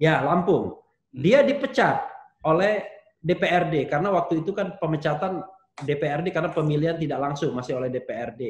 Ya, 0.00 0.24
Lampung. 0.24 0.78
Hmm. 1.12 1.20
Dia 1.20 1.44
dipecat 1.44 2.04
oleh 2.44 2.84
DPRD 3.24 3.88
karena 3.88 4.12
waktu 4.12 4.44
itu 4.44 4.52
kan 4.52 4.76
pemecatan 4.76 5.40
DPRD 5.80 6.30
karena 6.30 6.50
pemilihan 6.52 6.96
tidak 7.00 7.18
langsung 7.18 7.56
masih 7.56 7.80
oleh 7.80 7.88
DPRD. 7.90 8.42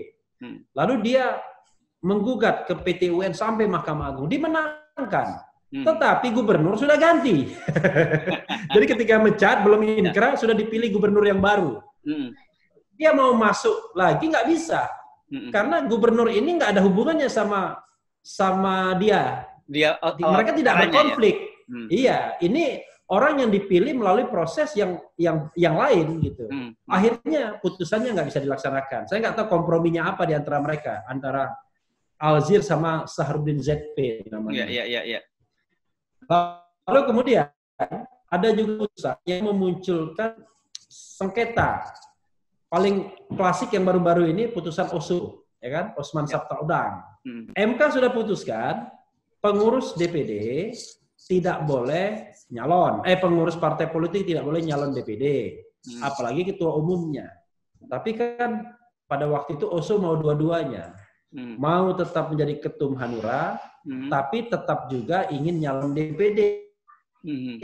Hmm. 0.42 0.66
Lalu 0.74 0.94
dia 1.06 1.38
menggugat 2.04 2.68
ke 2.68 2.76
PT 2.76 3.08
UN 3.08 3.32
sampai 3.32 3.64
Mahkamah 3.64 4.12
Agung, 4.12 4.28
dimenangkan. 4.28 5.40
Hmm. 5.72 5.84
Tetapi 5.88 6.26
gubernur 6.36 6.76
sudah 6.76 7.00
ganti. 7.00 7.48
Jadi 8.74 8.84
ketika 8.84 9.18
mencat 9.18 9.64
belum 9.64 9.80
inkrah 9.82 10.36
sudah 10.36 10.52
dipilih 10.52 10.92
gubernur 10.94 11.24
yang 11.24 11.40
baru. 11.40 11.80
Hmm. 12.04 12.30
Dia 12.94 13.10
mau 13.16 13.32
masuk 13.34 13.96
lagi 13.96 14.28
nggak 14.28 14.46
bisa. 14.52 14.86
Hmm. 15.32 15.50
Karena 15.50 15.82
gubernur 15.88 16.28
ini 16.28 16.60
nggak 16.60 16.76
ada 16.76 16.82
hubungannya 16.84 17.26
sama 17.26 17.80
sama 18.20 18.94
dia. 19.00 19.48
Dia 19.64 19.96
oh, 20.00 20.14
mereka 20.32 20.52
tidak 20.52 20.72
ada 20.76 20.86
ya? 20.86 20.92
konflik. 20.92 21.36
Ya? 21.36 21.52
Hmm. 21.64 21.88
Iya, 21.88 22.18
ini 22.44 22.64
orang 23.08 23.44
yang 23.44 23.50
dipilih 23.52 23.96
melalui 23.96 24.28
proses 24.28 24.72
yang 24.76 25.00
yang 25.16 25.48
yang 25.56 25.76
lain 25.76 26.20
gitu. 26.20 26.44
Hmm. 26.48 26.76
Akhirnya 26.88 27.56
putusannya 27.60 28.12
nggak 28.16 28.28
bisa 28.32 28.40
dilaksanakan. 28.40 29.08
Saya 29.08 29.18
nggak 29.24 29.36
tahu 29.40 29.46
komprominya 29.60 30.12
apa 30.12 30.28
di 30.28 30.36
antara 30.36 30.60
mereka, 30.60 31.04
antara 31.08 31.52
Alzir 32.20 32.64
sama 32.64 33.04
Sahrudin 33.04 33.60
ZP 33.60 34.28
namanya. 34.32 34.64
Iya, 34.64 34.84
iya, 34.86 35.00
iya. 35.04 35.20
Lalu 36.88 37.00
kemudian 37.10 37.48
ada 38.30 38.48
juga 38.54 38.86
putusan 38.88 39.16
yang 39.28 39.44
memunculkan 39.50 40.32
sengketa. 40.88 41.84
Paling 42.72 43.12
klasik 43.38 43.70
yang 43.70 43.86
baru-baru 43.86 44.26
ini 44.34 44.50
putusan 44.50 44.90
OSU, 44.90 45.46
ya 45.62 45.70
kan? 45.70 45.84
Osman 45.94 46.26
ya. 46.26 46.40
Sabta 46.40 46.58
Udang. 46.58 46.92
Hmm. 47.22 47.54
MK 47.54 47.80
sudah 47.94 48.10
putuskan 48.10 48.90
pengurus 49.44 49.92
DPD 49.92 50.32
tidak 51.28 51.68
boleh 51.68 52.32
nyalon. 52.48 53.04
Eh 53.04 53.20
pengurus 53.20 53.60
partai 53.60 53.92
politik 53.92 54.24
tidak 54.24 54.48
boleh 54.48 54.64
nyalon 54.64 54.96
DPD, 54.96 55.24
hmm. 55.84 56.00
apalagi 56.00 56.48
ketua 56.48 56.72
umumnya. 56.80 57.28
Tapi 57.84 58.16
kan 58.16 58.72
pada 59.04 59.28
waktu 59.28 59.60
itu 59.60 59.68
OSU 59.68 60.00
mau 60.00 60.16
dua-duanya 60.16 60.96
hmm. 61.34 61.60
mau 61.60 61.92
tetap 61.92 62.32
menjadi 62.32 62.56
ketum 62.64 62.96
Hanura, 62.96 63.60
hmm. 63.84 64.08
tapi 64.08 64.48
tetap 64.48 64.88
juga 64.88 65.28
ingin 65.28 65.60
nyalon 65.60 65.92
DPD. 65.92 66.40
Hmm. 67.20 67.60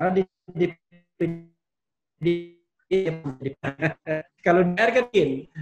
Karena 0.00 0.10
di 0.16 0.22
DPD 0.48 2.26
kalau 4.46 4.66
di 4.66 4.74
kan 4.74 5.06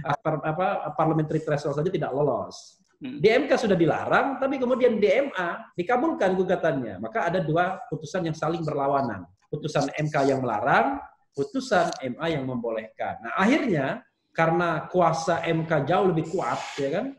apa, 0.01 0.29
apa 0.41 0.67
parliamentary 0.97 1.45
threshold 1.45 1.77
saja 1.77 1.91
tidak 1.93 2.09
lolos. 2.09 2.78
Hmm. 2.99 3.23
Di 3.23 3.31
MK 3.31 3.51
sudah 3.55 3.79
dilarang, 3.79 4.43
tapi 4.43 4.59
kemudian 4.59 4.99
di 4.99 5.07
MA 5.07 5.71
dikabulkan 5.71 6.35
gugatannya. 6.35 6.99
Maka 6.99 7.31
ada 7.31 7.39
dua 7.39 7.79
putusan 7.87 8.27
yang 8.27 8.35
saling 8.35 8.59
berlawanan. 8.59 9.23
Putusan 9.47 9.87
MK 9.95 10.15
yang 10.27 10.43
melarang, 10.43 10.99
putusan 11.31 11.95
MA 12.15 12.27
yang 12.35 12.43
membolehkan. 12.43 13.23
Nah 13.23 13.39
akhirnya 13.39 14.03
karena 14.35 14.83
kuasa 14.91 15.39
MK 15.47 15.87
jauh 15.87 16.11
lebih 16.11 16.27
kuat, 16.27 16.59
ya 16.75 16.89
kan? 16.99 17.15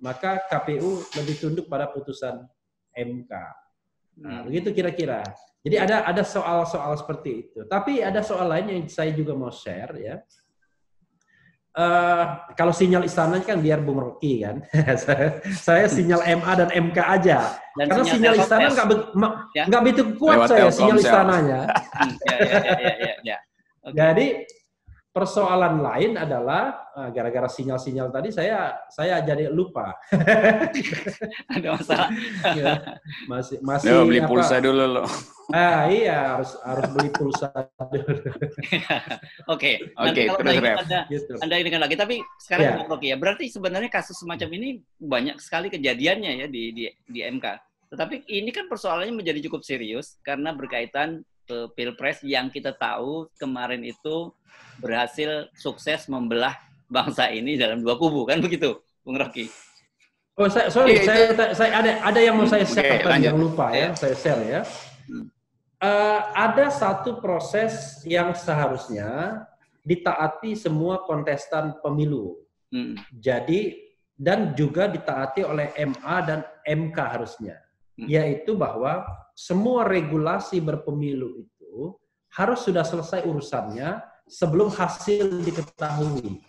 Maka 0.00 0.48
KPU 0.48 1.04
lebih 1.20 1.36
tunduk 1.36 1.68
pada 1.68 1.92
putusan 1.92 2.48
MK. 2.96 3.32
Nah, 4.20 4.40
hmm. 4.40 4.44
begitu 4.48 4.68
kira-kira. 4.72 5.24
Jadi 5.62 5.76
ada 5.78 6.08
ada 6.08 6.24
soal-soal 6.26 6.96
seperti 6.98 7.30
itu. 7.48 7.60
Tapi 7.68 8.00
ada 8.00 8.20
soal 8.24 8.50
lain 8.50 8.66
yang 8.68 8.82
saya 8.88 9.14
juga 9.14 9.32
mau 9.36 9.52
share 9.52 9.94
ya. 10.00 10.16
Uh, 11.72 12.36
kalau 12.52 12.68
sinyal 12.68 13.00
istana 13.00 13.40
kan 13.40 13.56
biar 13.56 13.80
Bung 13.80 13.96
Rocky 13.96 14.44
kan. 14.44 14.60
saya, 15.02 15.40
saya 15.56 15.86
sinyal 15.88 16.20
MA 16.36 16.52
dan 16.52 16.68
MK 16.68 16.98
aja. 17.00 17.56
Dan 17.80 17.88
Karena 17.88 18.04
sinyal, 18.04 18.12
sinyal 18.12 18.34
istana 18.44 18.68
nggak 18.68 18.88
ya? 19.56 19.64
nggak 19.72 19.80
begitu 19.80 20.02
kuat 20.20 20.36
Lewat 20.36 20.48
saya 20.52 20.68
sinyal 20.68 20.98
istananya. 21.00 21.60
Hmm, 21.92 22.16
ya, 22.24 22.36
ya, 22.40 22.58
ya, 22.58 22.94
ya, 22.98 23.14
ya. 23.22 23.38
Okay. 23.84 23.94
Jadi 23.94 24.26
persoalan 25.12 25.84
lain 25.84 26.16
adalah 26.16 26.88
ah, 26.96 27.12
gara-gara 27.12 27.44
sinyal-sinyal 27.44 28.08
tadi 28.08 28.32
saya 28.32 28.80
saya 28.88 29.20
jadi 29.20 29.52
lupa. 29.52 29.92
Ada 31.52 31.68
masalah. 31.76 32.08
ya, 32.56 32.72
masih 33.28 33.56
masih 33.60 33.92
Yo, 33.92 34.08
beli 34.08 34.24
apa, 34.24 34.28
pulsa 34.32 34.56
dulu 34.56 34.84
loh. 34.98 35.06
Ah 35.52 35.84
iya 35.92 36.32
harus 36.40 36.56
harus 36.64 36.86
beli 36.96 37.10
pulsa 37.12 37.52
dulu. 37.92 38.24
Oke. 39.52 39.84
Oke, 40.00 40.22
terus. 40.32 40.56
Anda, 40.80 41.00
gitu. 41.12 41.32
anda 41.44 41.54
ini 41.60 41.68
kan 41.68 41.80
lagi 41.84 41.96
tapi 42.00 42.16
sekarang 42.40 42.64
ya. 42.64 42.74
oke 42.88 43.04
ya. 43.04 43.16
Berarti 43.20 43.52
sebenarnya 43.52 43.92
kasus 43.92 44.16
semacam 44.16 44.48
ini 44.56 44.80
banyak 44.96 45.36
sekali 45.44 45.68
kejadiannya 45.68 46.40
ya 46.40 46.46
di 46.48 46.72
di 46.72 46.88
di 46.88 47.20
MK. 47.20 47.46
Tetapi 47.92 48.24
ini 48.32 48.48
kan 48.48 48.72
persoalannya 48.72 49.12
menjadi 49.12 49.44
cukup 49.44 49.60
serius 49.60 50.16
karena 50.24 50.56
berkaitan 50.56 51.20
Pilpres 51.72 52.20
yang 52.24 52.48
kita 52.52 52.74
tahu 52.76 53.28
kemarin 53.38 53.82
itu 53.84 54.30
berhasil 54.80 55.48
sukses 55.56 56.08
membelah 56.08 56.56
bangsa 56.90 57.32
ini 57.32 57.56
dalam 57.56 57.80
dua 57.80 57.96
kubu 57.96 58.28
kan 58.28 58.40
begitu, 58.44 58.76
Bung 59.00 59.16
Rocky? 59.16 59.48
Oh, 60.32 60.48
saya, 60.48 60.72
sorry, 60.72 60.96
ya, 60.96 61.04
saya, 61.04 61.52
saya 61.52 61.70
ada 61.76 61.90
ada 62.08 62.20
yang 62.20 62.40
mau 62.40 62.48
saya 62.48 62.64
share 62.64 63.04
okay, 63.04 63.20
yang 63.20 63.36
lupa 63.36 63.68
ya, 63.76 63.92
saya 63.92 64.16
share 64.16 64.42
ya. 64.48 64.60
Uh, 65.82 66.20
ada 66.32 66.72
satu 66.72 67.20
proses 67.20 68.00
yang 68.08 68.32
seharusnya 68.32 69.44
ditaati 69.84 70.56
semua 70.56 71.04
kontestan 71.04 71.76
pemilu. 71.84 72.38
Hmm. 72.72 72.96
Jadi 73.12 73.76
dan 74.16 74.54
juga 74.56 74.88
ditaati 74.88 75.42
oleh 75.44 75.74
MA 75.84 76.16
dan 76.24 76.40
MK 76.64 76.96
harusnya. 76.96 77.58
Yaitu 78.06 78.56
bahwa 78.56 79.04
semua 79.32 79.88
regulasi 79.88 80.60
berpemilu 80.60 81.42
itu 81.42 81.96
harus 82.32 82.64
sudah 82.64 82.84
selesai 82.84 83.24
urusannya 83.28 84.00
sebelum 84.28 84.72
hasil 84.72 85.44
diketahui. 85.44 86.40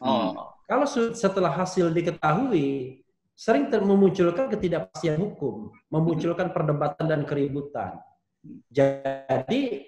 Oh. 0.00 0.52
Kalau 0.66 0.86
setelah 1.14 1.54
hasil 1.54 1.94
diketahui, 1.94 3.00
sering 3.36 3.70
memunculkan 3.70 4.50
ketidakpastian 4.50 5.20
hukum, 5.20 5.70
memunculkan 5.92 6.50
perdebatan 6.50 7.06
dan 7.06 7.22
keributan. 7.22 8.02
Jadi 8.72 9.86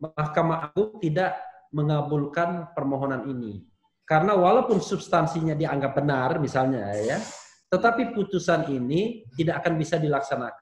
Mahkamah 0.00 0.72
Agung 0.72 0.96
tidak 0.98 1.36
mengabulkan 1.70 2.72
permohonan 2.74 3.28
ini. 3.28 3.62
Karena 4.02 4.34
walaupun 4.34 4.82
substansinya 4.82 5.54
dianggap 5.54 5.92
benar 5.94 6.42
misalnya 6.42 6.90
ya, 6.98 7.20
tetapi 7.70 8.12
putusan 8.12 8.66
ini 8.68 9.24
tidak 9.38 9.62
akan 9.62 9.78
bisa 9.78 9.96
dilaksanakan 9.96 10.60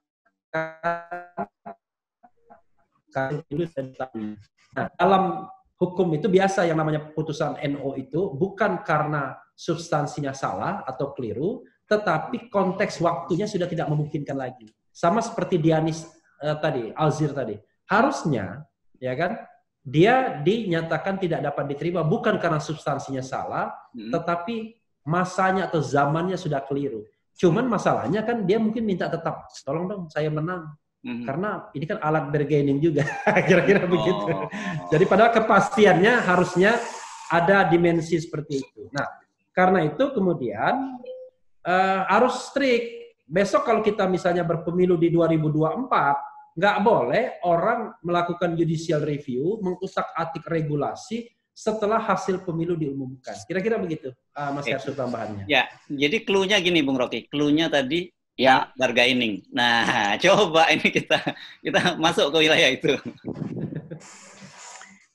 Nah, 4.77 4.87
dalam 4.97 5.49
hukum 5.81 6.09
itu 6.15 6.29
biasa 6.29 6.69
yang 6.69 6.79
namanya 6.79 7.11
putusan 7.13 7.57
NO 7.75 7.97
itu 7.97 8.33
bukan 8.37 8.85
karena 8.85 9.37
substansinya 9.57 10.33
salah 10.37 10.85
atau 10.85 11.13
keliru, 11.17 11.65
tetapi 11.89 12.53
konteks 12.53 13.01
waktunya 13.01 13.49
sudah 13.49 13.67
tidak 13.67 13.89
memungkinkan 13.89 14.37
lagi. 14.37 14.69
Sama 14.93 15.25
seperti 15.25 15.59
Dianis 15.59 16.05
uh, 16.43 16.57
tadi, 16.61 16.93
Alzir 16.95 17.33
tadi. 17.33 17.57
Harusnya, 17.89 18.63
ya 19.01 19.17
kan, 19.17 19.41
dia 19.81 20.45
dinyatakan 20.45 21.17
tidak 21.17 21.41
dapat 21.49 21.65
diterima 21.73 22.05
bukan 22.05 22.37
karena 22.37 22.61
substansinya 22.61 23.25
salah, 23.25 23.73
hmm. 23.97 24.13
tetapi 24.13 24.57
masanya 25.09 25.73
atau 25.73 25.81
zamannya 25.81 26.37
sudah 26.37 26.61
keliru. 26.69 27.09
Cuman 27.41 27.65
masalahnya 27.65 28.21
kan 28.21 28.45
dia 28.45 28.61
mungkin 28.61 28.85
minta 28.85 29.09
tetap, 29.09 29.49
tolong 29.65 29.89
dong 29.89 30.03
saya 30.13 30.29
menang. 30.29 30.69
Hmm. 31.01 31.25
Karena 31.25 31.71
ini 31.73 31.89
kan 31.89 31.97
alat 32.03 32.29
bargaining 32.29 32.83
juga, 32.83 33.09
kira-kira 33.49 33.87
oh. 33.87 33.89
begitu. 33.89 34.33
Jadi 34.93 35.05
padahal 35.09 35.33
kepastiannya 35.33 36.13
harusnya 36.29 36.77
ada 37.33 37.65
dimensi 37.65 38.19
seperti 38.21 38.61
itu. 38.61 38.91
Nah, 38.93 39.07
karena 39.57 39.87
itu 39.89 40.13
kemudian 40.13 41.01
uh, 41.65 42.03
harus 42.05 42.53
strict. 42.53 43.01
Besok 43.29 43.69
kalau 43.69 43.85
kita 43.85 44.09
misalnya 44.09 44.41
berpemilu 44.41 44.97
di 44.97 45.13
2024, 45.13 46.57
nggak 46.59 46.77
boleh 46.81 47.25
orang 47.45 47.93
melakukan 48.01 48.57
judicial 48.57 49.05
review, 49.05 49.61
mengusak 49.61 50.09
atik 50.17 50.49
regulasi 50.49 51.29
setelah 51.59 51.99
hasil 51.99 52.47
pemilu 52.47 52.79
diumumkan. 52.79 53.35
Kira-kira 53.51 53.83
begitu, 53.83 54.15
uh, 54.39 54.55
Mas 54.55 54.71
Yarsul 54.71 54.95
tambahannya. 54.95 55.43
Ya, 55.51 55.67
jadi 55.91 56.23
clue-nya 56.23 56.63
gini, 56.63 56.87
Bung 56.87 56.95
Rocky. 56.95 57.27
Clue-nya 57.27 57.67
tadi 57.67 58.15
Ya, 58.39 58.71
bargaining. 58.79 59.43
Nah, 59.51 60.15
coba 60.23 60.71
ini 60.71 60.95
kita 60.95 61.19
kita 61.59 61.99
masuk 61.99 62.31
ke 62.31 62.47
wilayah 62.47 62.71
itu. 62.71 62.95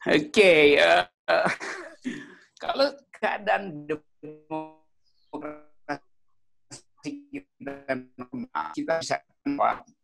Oke, 0.03 0.27
okay, 0.27 0.75
uh, 0.83 1.07
eh, 1.07 1.31
uh, 1.31 1.47
kalau 2.59 2.91
keadaan 3.15 3.87
demokrasi 3.87 4.43
kita 8.75 8.99
bisa 8.99 9.23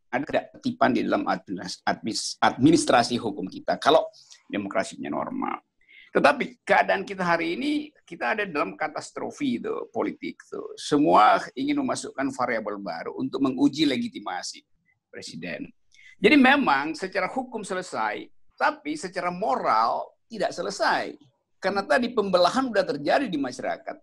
ada 0.08 0.23
ketertiban 0.23 0.95
di 0.95 1.04
dalam 1.04 1.28
administrasi 1.28 3.19
hukum 3.19 3.52
kita. 3.52 3.75
Kalau 3.75 4.08
demokrasinya 4.47 5.12
normal. 5.12 5.68
Tetapi 6.09 6.65
keadaan 6.65 7.05
kita 7.05 7.21
hari 7.21 7.53
ini, 7.53 7.71
kita 8.01 8.33
ada 8.33 8.43
dalam 8.49 8.73
katastrofi 8.73 9.61
itu 9.61 9.89
politik. 9.93 10.41
Tuh. 10.49 10.73
Semua 10.73 11.37
ingin 11.53 11.77
memasukkan 11.85 12.33
variabel 12.33 12.81
baru 12.81 13.13
untuk 13.13 13.45
menguji 13.45 13.85
legitimasi 13.85 14.65
presiden. 15.13 15.69
Jadi 16.17 16.35
memang 16.35 16.97
secara 16.97 17.29
hukum 17.29 17.61
selesai, 17.61 18.25
tapi 18.57 18.97
secara 18.97 19.29
moral 19.29 20.17
tidak 20.25 20.51
selesai. 20.51 21.13
Karena 21.61 21.85
tadi 21.85 22.09
pembelahan 22.09 22.73
sudah 22.73 22.85
terjadi 22.87 23.29
di 23.29 23.37
masyarakat. 23.37 23.95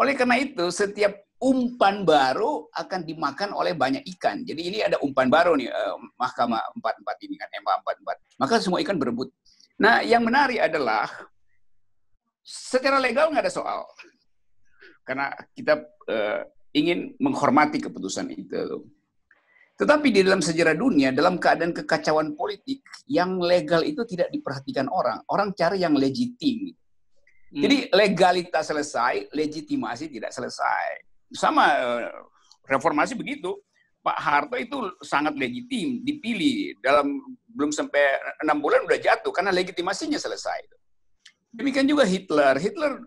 Oleh 0.00 0.14
karena 0.16 0.40
itu, 0.40 0.66
setiap 0.72 1.14
umpan 1.38 2.08
baru 2.08 2.72
akan 2.72 3.04
dimakan 3.04 3.52
oleh 3.52 3.76
banyak 3.76 4.02
ikan. 4.16 4.42
Jadi 4.48 4.62
ini 4.64 4.78
ada 4.80 4.96
umpan 5.04 5.28
baru 5.28 5.58
nih 5.58 5.68
uh, 5.68 5.98
Mahkamah 6.16 6.72
44 6.80 7.26
ini 7.28 7.34
kan 7.36 7.48
MA 7.60 7.74
44. 7.84 8.40
Maka 8.40 8.54
semua 8.64 8.80
ikan 8.80 8.96
berebut. 8.96 9.28
Nah, 9.76 10.00
yang 10.06 10.22
menarik 10.22 10.62
adalah 10.62 11.10
secara 12.44 13.00
legal 13.00 13.32
nggak 13.32 13.48
ada 13.48 13.52
soal. 13.52 13.88
Karena 15.04 15.32
kita 15.56 15.80
uh, 16.08 16.40
ingin 16.76 17.16
menghormati 17.16 17.80
keputusan 17.80 18.28
itu. 18.36 18.84
Tetapi 19.74 20.06
di 20.14 20.22
dalam 20.22 20.38
sejarah 20.38 20.78
dunia, 20.78 21.10
dalam 21.10 21.34
keadaan 21.40 21.74
kekacauan 21.74 22.38
politik, 22.38 22.84
yang 23.10 23.42
legal 23.42 23.82
itu 23.82 24.06
tidak 24.06 24.30
diperhatikan 24.30 24.86
orang. 24.86 25.18
Orang 25.26 25.50
cari 25.50 25.82
yang 25.82 25.98
legitim. 25.98 26.70
Hmm. 27.50 27.58
Jadi 27.58 27.90
legalitas 27.90 28.70
selesai, 28.70 29.34
legitimasi 29.34 30.06
tidak 30.14 30.30
selesai 30.30 31.14
sama 31.34 31.64
eh, 31.74 32.10
reformasi 32.70 33.18
begitu. 33.18 33.58
Pak 34.04 34.20
Harto 34.20 34.56
itu 34.60 34.76
sangat 35.00 35.32
legitim, 35.32 36.04
dipilih 36.04 36.76
dalam 36.84 37.24
belum 37.56 37.72
sampai 37.72 38.20
enam 38.44 38.60
bulan 38.60 38.84
udah 38.84 39.00
jatuh 39.00 39.32
karena 39.32 39.48
legitimasinya 39.48 40.20
selesai. 40.20 40.60
Demikian 41.54 41.86
juga 41.86 42.02
Hitler. 42.02 42.58
Hitler 42.58 42.98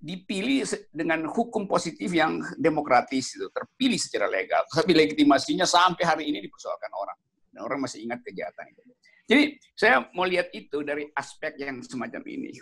dipilih 0.00 0.64
dengan 0.88 1.28
hukum 1.28 1.68
positif 1.68 2.08
yang 2.08 2.40
demokratis 2.56 3.36
itu 3.36 3.52
terpilih 3.52 4.00
secara 4.00 4.32
legal, 4.32 4.64
tapi 4.72 4.96
legitimasinya 4.96 5.68
sampai 5.68 6.04
hari 6.08 6.24
ini 6.32 6.40
dipersoalkan 6.40 6.88
orang 6.96 7.18
dan 7.52 7.60
orang 7.60 7.84
masih 7.84 8.08
ingat 8.08 8.24
kejahatan 8.24 8.72
itu. 8.72 8.80
Jadi 9.28 9.42
saya 9.76 10.08
mau 10.16 10.24
lihat 10.24 10.48
itu 10.56 10.80
dari 10.80 11.04
aspek 11.12 11.54
yang 11.60 11.84
semacam 11.84 12.24
ini. 12.26 12.56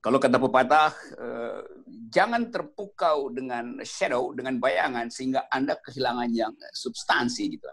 Kalau 0.00 0.16
kata 0.16 0.40
pepatah, 0.40 0.90
eh, 0.96 1.60
jangan 2.08 2.48
terpukau 2.48 3.30
dengan 3.30 3.78
shadow, 3.84 4.32
dengan 4.32 4.56
bayangan, 4.56 5.12
sehingga 5.12 5.46
Anda 5.52 5.76
kehilangan 5.76 6.28
yang 6.32 6.52
substansi 6.72 7.42
gitu. 7.52 7.68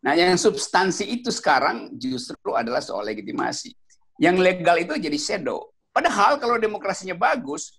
Nah, 0.00 0.16
yang 0.16 0.40
substansi 0.40 1.04
itu 1.20 1.28
sekarang 1.28 1.92
justru 2.00 2.56
adalah 2.56 2.80
soal 2.80 3.04
legitimasi. 3.04 3.76
Yang 4.16 4.36
legal 4.40 4.76
itu 4.80 4.96
jadi 4.96 5.18
shadow. 5.20 5.68
Padahal 6.00 6.40
kalau 6.40 6.56
demokrasinya 6.56 7.12
bagus, 7.12 7.76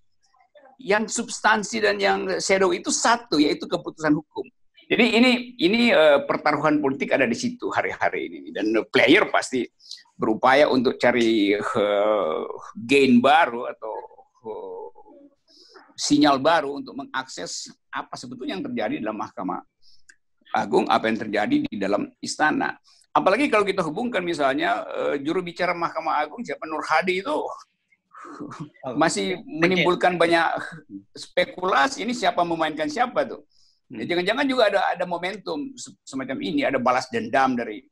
yang 0.78 1.10
substansi 1.10 1.82
dan 1.82 1.98
yang 1.98 2.38
shadow 2.38 2.70
itu 2.70 2.94
satu, 2.94 3.42
yaitu 3.42 3.66
keputusan 3.66 4.14
hukum. 4.14 4.46
Jadi 4.86 5.06
ini 5.18 5.32
ini 5.58 5.82
uh, 5.90 6.22
pertaruhan 6.30 6.78
politik 6.78 7.18
ada 7.18 7.26
di 7.26 7.34
situ 7.34 7.74
hari-hari 7.74 8.30
ini 8.30 8.54
dan 8.54 8.70
player 8.94 9.26
pasti 9.34 9.66
berupaya 10.14 10.70
untuk 10.70 11.02
cari 11.02 11.58
uh, 11.58 12.46
gain 12.78 13.18
baru 13.18 13.74
atau 13.74 13.96
uh, 14.46 14.90
sinyal 15.98 16.38
baru 16.38 16.78
untuk 16.78 16.94
mengakses 16.94 17.74
apa 17.90 18.14
sebetulnya 18.14 18.62
yang 18.62 18.66
terjadi 18.70 19.02
dalam 19.02 19.18
Mahkamah 19.18 19.66
Agung, 20.54 20.86
apa 20.94 21.10
yang 21.10 21.18
terjadi 21.18 21.56
di 21.66 21.78
dalam 21.82 22.06
istana. 22.22 22.78
Apalagi 23.18 23.50
kalau 23.50 23.66
kita 23.66 23.82
hubungkan 23.82 24.22
misalnya 24.22 24.86
uh, 24.86 25.16
juru 25.18 25.42
bicara 25.42 25.74
Mahkamah 25.74 26.22
Agung 26.22 26.46
siapa 26.46 26.70
Nur 26.70 26.86
Hadi 26.86 27.26
itu 27.26 27.34
masih 28.96 29.42
menimbulkan 29.46 30.16
banyak 30.16 30.46
spekulasi 31.14 32.06
ini 32.06 32.14
siapa 32.16 32.42
memainkan 32.46 32.88
siapa 32.88 33.26
tuh. 33.28 33.44
Hmm. 33.92 34.08
Jangan-jangan 34.08 34.46
juga 34.48 34.64
ada 34.72 34.80
ada 34.88 35.04
momentum 35.04 35.76
semacam 36.08 36.38
ini, 36.40 36.64
ada 36.64 36.80
balas 36.80 37.12
dendam 37.12 37.60
dari 37.60 37.84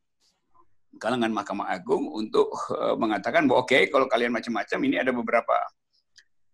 kalangan 0.98 1.32
Mahkamah 1.32 1.68
Agung 1.70 2.10
untuk 2.12 2.50
uh, 2.74 2.96
mengatakan 2.98 3.46
bahwa 3.46 3.64
oke 3.64 3.72
okay, 3.72 3.88
kalau 3.92 4.08
kalian 4.10 4.34
macam-macam 4.34 4.80
ini 4.84 4.96
ada 5.00 5.12
beberapa 5.14 5.56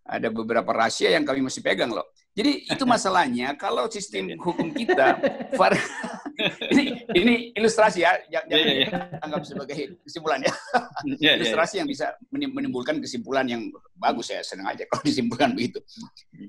ada 0.05 0.27
beberapa 0.29 0.69
rahasia 0.69 1.09
yang 1.13 1.25
kami 1.25 1.41
masih 1.41 1.65
pegang 1.65 1.89
loh. 1.89 2.05
Jadi 2.37 2.69
itu 2.69 2.83
masalahnya 2.93 3.57
kalau 3.57 3.89
sistem 3.89 4.37
hukum 4.37 4.69
kita 4.73 5.17
ini 6.73 6.83
ini 7.15 7.33
ilustrasi 7.57 8.05
ya 8.05 8.17
jangan 8.29 8.47
yeah, 8.51 8.65
yeah, 8.65 8.77
yeah. 8.89 9.25
anggap 9.25 9.41
sebagai 9.45 9.99
kesimpulan 10.05 10.39
ya. 10.41 10.53
Yeah, 11.05 11.17
iya, 11.19 11.31
ilustrasi 11.41 11.77
yeah, 11.77 11.79
yang 11.83 11.89
bisa 11.89 12.05
menimbulkan 12.31 12.97
kesimpulan 13.01 13.45
yang 13.45 13.69
bagus 13.97 14.31
ya 14.31 14.41
senang 14.41 14.69
aja 14.69 14.85
kalau 14.89 15.03
disimpulkan 15.05 15.53
begitu. 15.53 15.79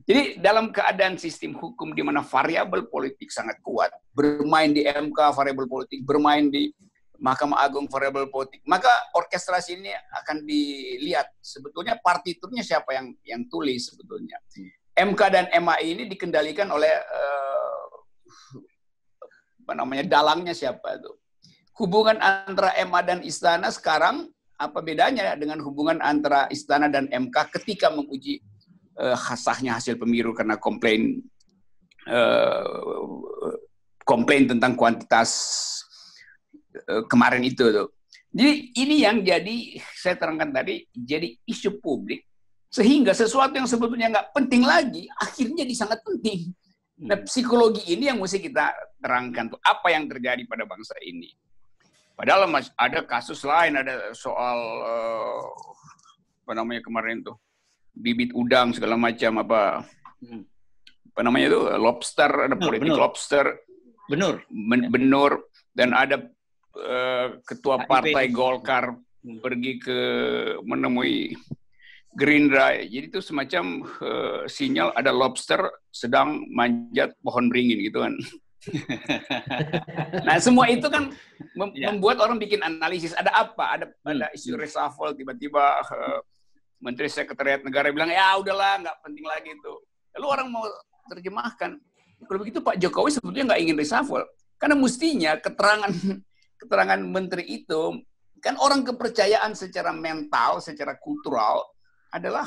Jadi 0.06 0.40
dalam 0.40 0.70
keadaan 0.70 1.16
sistem 1.16 1.56
hukum 1.56 1.92
di 1.92 2.02
mana 2.04 2.20
variabel 2.22 2.88
politik 2.88 3.32
sangat 3.32 3.61
kuat, 3.61 3.92
bermain 4.12 4.72
di 4.72 4.85
MK 4.85 5.18
variabel 5.35 5.66
politik, 5.68 6.02
bermain 6.04 6.48
di 6.48 6.72
Mahkamah 7.16 7.64
Agung 7.64 7.88
variabel 7.88 8.28
politik. 8.28 8.61
Maka 8.68 8.90
orkestrasi 9.16 9.80
ini 9.80 9.92
akan 9.92 10.44
dilihat 10.44 11.32
sebetulnya 11.40 11.96
partiturnya 12.00 12.61
siapa 12.61 12.92
yang 12.92 13.16
yang 13.24 13.42
tulis 13.48 13.88
sebetulnya. 13.88 14.37
MK 14.96 15.20
dan 15.28 15.44
MAI 15.52 15.92
ini 15.92 16.04
dikendalikan 16.09 16.68
oleh 16.72 16.88
uh, 16.88 17.85
apa 19.66 19.74
namanya 19.74 20.07
dalangnya 20.07 20.55
siapa 20.55 21.02
itu. 21.02 21.11
Hubungan 21.76 22.16
antara 22.22 22.72
MA 22.87 23.02
dan 23.02 23.20
istana 23.26 23.68
sekarang 23.74 24.31
apa 24.57 24.79
bedanya 24.81 25.35
dengan 25.35 25.61
hubungan 25.61 25.98
antara 26.00 26.48
istana 26.48 26.88
dan 26.88 27.11
MK 27.11 27.52
ketika 27.61 27.90
menguji 27.92 28.40
uh, 28.96 29.18
sahnya 29.37 29.76
hasil 29.76 29.98
pemilu 30.00 30.33
karena 30.33 30.57
komplain 30.57 31.20
uh, 32.09 32.64
komplain 34.07 34.48
tentang 34.48 34.79
kuantitas 34.79 35.35
Eh, 36.85 37.02
kemarin 37.09 37.40
itu 37.40 37.64
tuh. 37.72 37.88
Jadi 38.37 38.76
ini 38.76 38.96
yang 39.00 39.24
jadi 39.24 39.81
saya 39.96 40.20
terangkan 40.20 40.52
tadi 40.52 40.85
jadi 40.92 41.33
isu 41.48 41.81
publik 41.81 42.29
sehingga 42.68 43.16
sesuatu 43.16 43.57
yang 43.57 43.64
sebetulnya 43.64 44.12
nggak 44.12 44.29
penting 44.37 44.61
lagi 44.61 45.09
akhirnya 45.16 45.64
di 45.64 45.72
sangat 45.72 46.05
penting. 46.05 46.52
Nah 46.96 47.18
psikologi 47.28 47.92
ini 47.92 48.09
yang 48.09 48.16
mesti 48.22 48.40
kita 48.40 48.72
terangkan 49.02 49.52
tuh 49.52 49.61
apa 49.61 49.92
yang 49.92 50.09
terjadi 50.09 50.40
pada 50.48 50.64
bangsa 50.64 50.96
ini. 51.04 51.28
Padahal 52.16 52.48
mas 52.48 52.72
ada 52.80 53.04
kasus 53.04 53.44
lain 53.44 53.76
ada 53.76 54.16
soal 54.16 54.59
uh, 54.80 55.44
apa 56.46 56.52
namanya 56.56 56.80
kemarin 56.80 57.20
tuh 57.20 57.37
bibit 57.92 58.32
udang 58.32 58.72
segala 58.72 58.96
macam 58.96 59.44
apa 59.44 59.85
hmm. 60.24 60.42
apa 61.12 61.20
namanya 61.20 61.46
itu 61.52 61.61
lobster 61.76 62.30
ada 62.48 62.56
politik 62.56 62.96
lobster 62.96 63.44
benur 64.09 64.40
benur 64.88 65.52
dan 65.76 65.92
ada 65.92 66.24
Eh, 66.76 67.28
ketua 67.48 67.88
partai 67.88 68.28
Golkar 68.28 68.92
hmm. 68.92 69.40
pergi 69.40 69.80
ke 69.80 69.98
menemui 70.61 71.32
Gerindra. 72.16 72.81
Jadi 72.81 73.12
itu 73.12 73.20
semacam 73.20 73.85
uh, 74.00 74.42
sinyal 74.48 74.96
ada 74.96 75.12
lobster 75.12 75.61
sedang 75.92 76.48
manjat 76.48 77.12
pohon 77.20 77.52
beringin 77.52 77.85
gitu 77.85 78.00
kan. 78.02 78.16
nah 80.26 80.42
semua 80.42 80.66
itu 80.66 80.90
kan 80.90 81.14
mem 81.55 81.70
ya. 81.70 81.87
membuat 81.87 82.18
orang 82.18 82.35
bikin 82.35 82.59
analisis 82.66 83.14
ada 83.14 83.31
apa 83.31 83.79
ada 83.79 83.87
hmm. 83.87 84.11
ada 84.11 84.26
isu 84.35 84.59
reshuffle 84.59 85.14
tiba-tiba 85.14 85.87
uh, 85.87 86.18
menteri 86.83 87.07
sekretariat 87.07 87.62
negara 87.62 87.94
bilang 87.94 88.11
ya 88.11 88.35
udahlah 88.35 88.83
nggak 88.83 88.96
penting 89.07 89.22
lagi 89.22 89.55
itu 89.55 89.72
lalu 90.18 90.26
orang 90.26 90.48
mau 90.50 90.66
terjemahkan 91.07 91.79
kalau 92.26 92.38
begitu 92.42 92.59
Pak 92.59 92.74
Jokowi 92.83 93.14
sebetulnya 93.14 93.55
nggak 93.55 93.62
ingin 93.62 93.76
reshuffle 93.79 94.26
karena 94.59 94.74
mestinya 94.74 95.33
keterangan 95.38 95.92
keterangan 96.66 97.00
menteri 97.07 97.46
itu 97.46 98.02
kan 98.40 98.55
orang 98.62 98.87
kepercayaan 98.87 99.59
secara 99.59 99.90
mental, 99.90 100.62
secara 100.62 100.94
kultural 101.02 101.75
adalah 102.16 102.46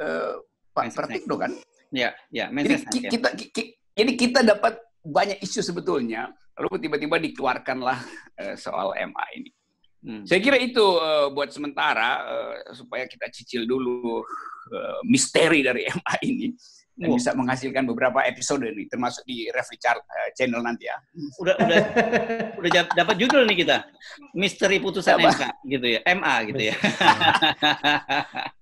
uh, 0.00 0.40
Pak 0.72 0.96
Pratikno 0.96 1.36
kan. 1.36 1.52
Ya, 1.90 2.14
ya. 2.30 2.48
Jadi 2.48 3.10
kita, 3.10 3.28
kita, 3.34 3.60
jadi 3.94 4.12
kita 4.14 4.40
dapat 4.46 4.78
banyak 5.02 5.42
isu 5.42 5.60
sebetulnya, 5.64 6.30
lalu 6.56 6.86
tiba-tiba 6.86 7.16
dikeluarkanlah 7.18 7.98
uh, 8.40 8.54
soal 8.56 8.94
MA 8.94 9.26
ini. 9.36 9.50
Hmm. 10.00 10.24
Saya 10.24 10.40
kira 10.40 10.56
itu 10.56 10.80
uh, 10.80 11.28
buat 11.28 11.52
sementara 11.52 12.24
uh, 12.24 12.54
supaya 12.72 13.04
kita 13.04 13.28
cicil 13.28 13.68
dulu 13.68 14.24
uh, 14.72 15.00
misteri 15.04 15.60
dari 15.60 15.84
MA 16.00 16.14
ini 16.24 16.48
dan 17.00 17.08
wow. 17.12 17.16
bisa 17.16 17.32
menghasilkan 17.32 17.84
beberapa 17.88 18.20
episode 18.28 18.64
nih 18.64 18.84
termasuk 18.88 19.24
di 19.24 19.48
Refli 19.48 19.80
uh, 19.80 19.96
channel 20.36 20.60
nanti 20.60 20.88
ya. 20.88 20.96
Udah 21.40 21.56
udah 21.56 21.78
udah 22.60 22.70
dapat 22.92 23.16
judul 23.16 23.48
nih 23.48 23.64
kita. 23.64 23.76
Misteri 24.36 24.80
putusan 24.80 25.16
Apa? 25.16 25.32
MK 25.32 25.42
gitu 25.68 25.86
ya. 25.96 26.00
MA 26.16 26.34
gitu 26.52 26.62
ya. 26.72 26.76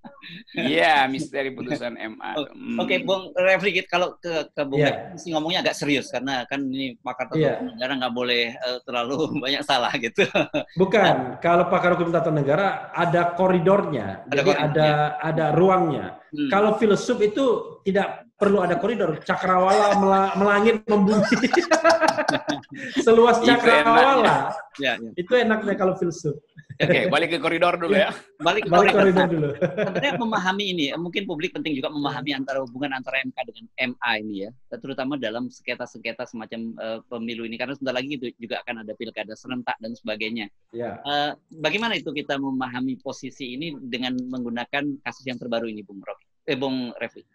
Iya, 0.55 1.07
misteri 1.11 1.51
putusan 1.53 1.97
MA. 1.97 2.33
Oke, 2.39 2.53
okay, 2.79 2.99
hmm. 3.01 3.07
Bung 3.09 3.23
Refli 3.35 3.83
kalau 3.89 4.17
ke 4.21 4.49
ke 4.53 4.63
Bung 4.67 4.81
yeah. 4.81 5.15
sih 5.17 5.33
ngomongnya 5.33 5.65
agak 5.65 5.77
serius 5.77 6.13
karena 6.13 6.45
kan 6.47 6.61
ini 6.65 6.97
pakar 7.01 7.33
tata 7.33 7.41
yeah. 7.41 7.59
negara 7.61 7.99
nggak 7.99 8.15
boleh 8.15 8.53
uh, 8.61 8.79
terlalu 8.85 9.17
banyak 9.45 9.63
salah 9.65 9.93
gitu. 9.97 10.29
Bukan, 10.77 11.41
kalau 11.41 11.67
pakar 11.73 11.97
hukum 11.97 12.13
tata 12.13 12.29
negara 12.31 12.93
ada 12.93 13.35
koridornya. 13.35 14.29
Ada 14.29 14.33
jadi 14.33 14.51
koridornya. 14.53 14.73
ada 14.73 14.89
ada 15.23 15.47
ruangnya 15.57 16.19
Hmm. 16.29 16.51
Kalau 16.53 16.77
filsuf 16.77 17.19
itu 17.25 17.47
tidak 17.89 18.28
perlu 18.39 18.63
ada 18.63 18.79
koridor, 18.79 19.19
cakrawala 19.27 19.99
melangit 20.39 20.87
membumi. 20.87 21.27
Seluas 23.05 23.43
cakrawala. 23.43 24.55
Ya, 24.79 24.95
ya. 24.95 25.11
Itu 25.19 25.35
enaknya 25.35 25.75
kalau 25.75 25.99
filsuf. 25.99 26.39
Oke, 26.79 26.95
okay, 26.95 27.05
balik 27.11 27.35
ke 27.35 27.43
koridor 27.43 27.75
dulu 27.75 27.99
ya. 27.99 28.15
Balik 28.47 28.71
ke 28.71 28.71
balik 28.71 28.95
koridor, 28.95 29.27
koridor 29.27 29.29
dulu. 29.35 29.49
Sebenarnya 29.91 30.15
memahami 30.15 30.65
ini, 30.71 30.85
mungkin 30.95 31.27
publik 31.27 31.51
penting 31.51 31.75
juga 31.75 31.91
memahami 31.91 32.39
antara 32.39 32.63
hubungan 32.63 32.95
antara 32.95 33.19
MK 33.27 33.35
dengan 33.51 33.67
MA 33.99 34.11
ini 34.23 34.47
ya, 34.47 34.51
terutama 34.79 35.19
dalam 35.19 35.51
sengketa-sengketa 35.51 36.31
semacam 36.31 36.79
uh, 36.79 37.03
pemilu 37.11 37.51
ini 37.51 37.59
karena 37.59 37.75
sebentar 37.75 37.99
lagi 37.99 38.15
itu 38.15 38.31
juga 38.39 38.63
akan 38.63 38.87
ada 38.87 38.95
pilkada 38.95 39.35
serentak 39.35 39.75
dan 39.83 39.99
sebagainya. 39.99 40.47
Ya. 40.71 41.03
Uh, 41.03 41.35
bagaimana 41.59 41.99
itu 41.99 42.15
kita 42.15 42.39
memahami 42.39 42.95
posisi 43.03 43.59
ini 43.59 43.75
dengan 43.75 44.15
menggunakan 44.15 45.03
kasus 45.03 45.27
yang 45.27 45.43
terbaru 45.43 45.67
ini, 45.67 45.83
Bung 45.83 45.99
Rocky? 45.99 46.31
Eh, 46.47 46.55
Bung 46.55 46.95
Refli. 46.95 47.27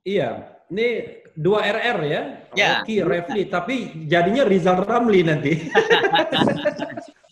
Iya, 0.00 0.48
ini 0.72 1.20
dua 1.36 1.60
RR 1.60 1.98
ya, 2.08 2.22
ya 2.56 2.68
Rocky, 2.80 3.04
Refli, 3.04 3.42
tapi 3.52 3.74
jadinya 4.08 4.48
Rizal 4.48 4.80
Ramli 4.80 5.20
nanti. 5.20 5.52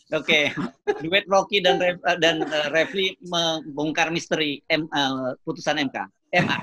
Oke, 0.09 0.49
okay. 0.49 1.05
duet 1.05 1.25
Rocky 1.29 1.61
dan 1.61 1.77
Ref, 1.77 2.01
eh, 2.01 2.17
dan 2.17 2.41
uh, 2.41 2.69
Refli 2.73 3.13
membongkar 3.29 4.09
misteri 4.09 4.61
M, 4.69 4.89
uh, 4.89 5.37
putusan 5.45 5.81
MK. 5.85 5.97
MA. 6.29 6.59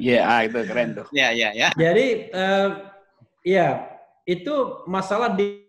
Iya, 0.00 0.20
yeah, 0.24 0.44
itu 0.48 0.58
keren 0.64 0.96
tuh. 0.96 1.06
Iya, 1.12 1.28
yeah, 1.28 1.30
iya, 1.32 1.48
yeah, 1.52 1.52
ya. 1.52 1.68
Jadi 1.76 2.06
uh, 2.32 2.68
ya, 3.44 3.68
itu 4.24 4.54
masalah 4.88 5.32
di 5.32 5.64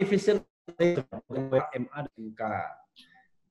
division 0.00 0.40
MA 0.76 1.60
dan 1.72 2.04
MK. 2.16 2.42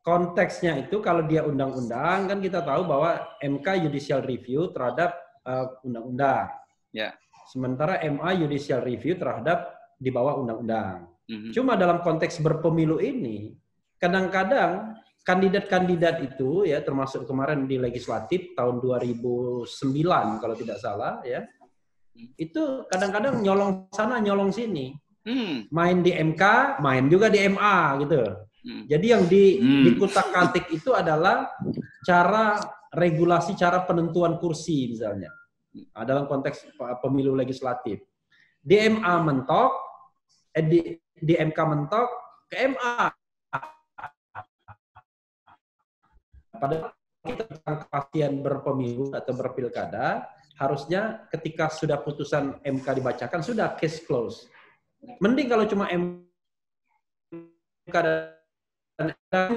Konteksnya 0.09 0.73
itu 0.81 0.97
kalau 1.05 1.21
dia 1.29 1.45
undang-undang 1.45 2.25
kan 2.25 2.41
kita 2.41 2.65
tahu 2.65 2.89
bahwa 2.89 3.29
MK 3.45 3.85
judicial 3.85 4.25
review 4.25 4.73
terhadap 4.73 5.13
undang-undang. 5.85 6.49
Uh, 6.49 6.97
ya. 6.97 7.13
Sementara 7.53 8.01
MA 8.09 8.33
judicial 8.41 8.81
review 8.81 9.21
terhadap 9.21 9.77
di 10.01 10.09
bawah 10.09 10.41
undang-undang. 10.41 11.05
Mm-hmm. 11.29 11.51
Cuma 11.53 11.77
dalam 11.77 12.01
konteks 12.01 12.41
berpemilu 12.41 12.97
ini, 12.97 13.53
kadang-kadang 14.01 14.97
kandidat-kandidat 15.21 16.25
itu 16.25 16.65
ya 16.65 16.81
termasuk 16.81 17.29
kemarin 17.29 17.69
di 17.69 17.77
legislatif 17.77 18.57
tahun 18.57 18.81
2009 18.81 19.69
kalau 20.41 20.55
tidak 20.57 20.81
salah 20.81 21.21
ya. 21.21 21.45
Mm. 22.17 22.33
Itu 22.33 22.89
kadang-kadang 22.89 23.45
nyolong 23.45 23.93
sana 23.93 24.17
nyolong 24.17 24.49
sini. 24.49 24.97
Mm. 25.29 25.69
Main 25.69 26.01
di 26.01 26.17
MK, 26.17 26.43
main 26.81 27.05
juga 27.05 27.29
di 27.29 27.45
MA 27.45 28.01
gitu. 28.01 28.48
Mm. 28.59 28.83
Jadi 28.91 29.05
yang 29.07 29.23
di 29.25 29.59
mm. 29.59 29.83
dikutak-katik 29.87 30.65
itu 30.75 30.91
adalah 30.91 31.47
cara 32.03 32.59
regulasi 32.91 33.53
cara 33.53 33.85
penentuan 33.85 34.41
kursi 34.41 34.89
misalnya. 34.91 35.29
Nah, 35.93 36.03
dalam 36.03 36.25
konteks 36.25 36.73
pemilu 36.99 37.37
legislatif. 37.37 38.01
Di 38.59 38.89
MA 38.89 39.13
mentok, 39.21 39.71
eh, 40.51 40.65
di, 40.65 40.79
di 41.13 41.33
MK 41.37 41.59
mentok, 41.69 42.09
ke 42.49 42.57
MA. 42.73 43.13
Pada 46.59 46.91
kita 47.23 47.43
tentang 47.45 47.75
kepastian 47.87 48.43
berpemilu 48.43 49.15
atau 49.15 49.31
berpilkada, 49.37 50.27
harusnya 50.59 51.29
ketika 51.31 51.71
sudah 51.71 52.01
putusan 52.03 52.59
MK 52.65 52.87
dibacakan, 52.99 53.39
sudah 53.39 53.79
case 53.79 54.03
close. 54.03 54.49
Mending 55.23 55.47
kalau 55.47 55.63
cuma 55.69 55.87
MK 55.87 56.27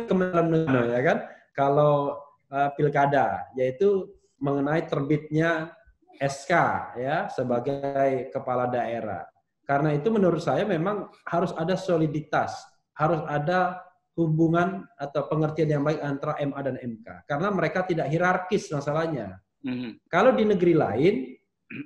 kementerian 0.06 0.88
ya 0.92 1.00
kan, 1.02 1.18
kalau 1.52 2.18
uh, 2.52 2.70
pilkada, 2.78 3.48
yaitu 3.58 4.08
mengenai 4.42 4.86
terbitnya 4.86 5.72
SK 6.18 6.52
ya 6.98 7.26
sebagai 7.30 8.30
kepala 8.30 8.70
daerah. 8.70 9.26
Karena 9.62 9.94
itu 9.94 10.10
menurut 10.10 10.42
saya 10.42 10.66
memang 10.66 11.10
harus 11.26 11.54
ada 11.54 11.78
soliditas, 11.78 12.62
harus 12.98 13.22
ada 13.30 13.80
hubungan 14.18 14.84
atau 15.00 15.24
pengertian 15.30 15.80
yang 15.80 15.82
baik 15.86 16.02
antara 16.02 16.36
MA 16.44 16.60
dan 16.60 16.76
MK. 16.76 17.06
Karena 17.24 17.48
mereka 17.48 17.86
tidak 17.86 18.12
hierarkis 18.12 18.68
masalahnya. 18.68 19.40
Mm-hmm. 19.64 19.90
Kalau 20.10 20.34
di 20.36 20.44
negeri 20.44 20.74
lain, 20.76 21.14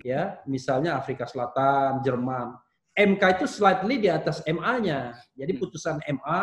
ya 0.03 0.41
misalnya 0.51 0.99
Afrika 0.99 1.29
Selatan, 1.29 2.03
Jerman, 2.03 2.57
MK 2.97 3.23
itu 3.37 3.45
slightly 3.45 4.01
di 4.01 4.09
atas 4.09 4.41
MA-nya. 4.49 5.13
Jadi 5.37 5.53
mm. 5.53 5.61
putusan 5.61 6.01
MA 6.17 6.43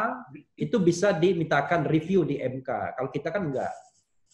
itu 0.53 0.77
bisa 0.77 1.09
dimintakan 1.09 1.89
review 1.89 2.21
di 2.23 2.37
MK. 2.37 2.69
Kalau 2.93 3.09
kita 3.09 3.33
kan 3.33 3.49
enggak. 3.49 3.73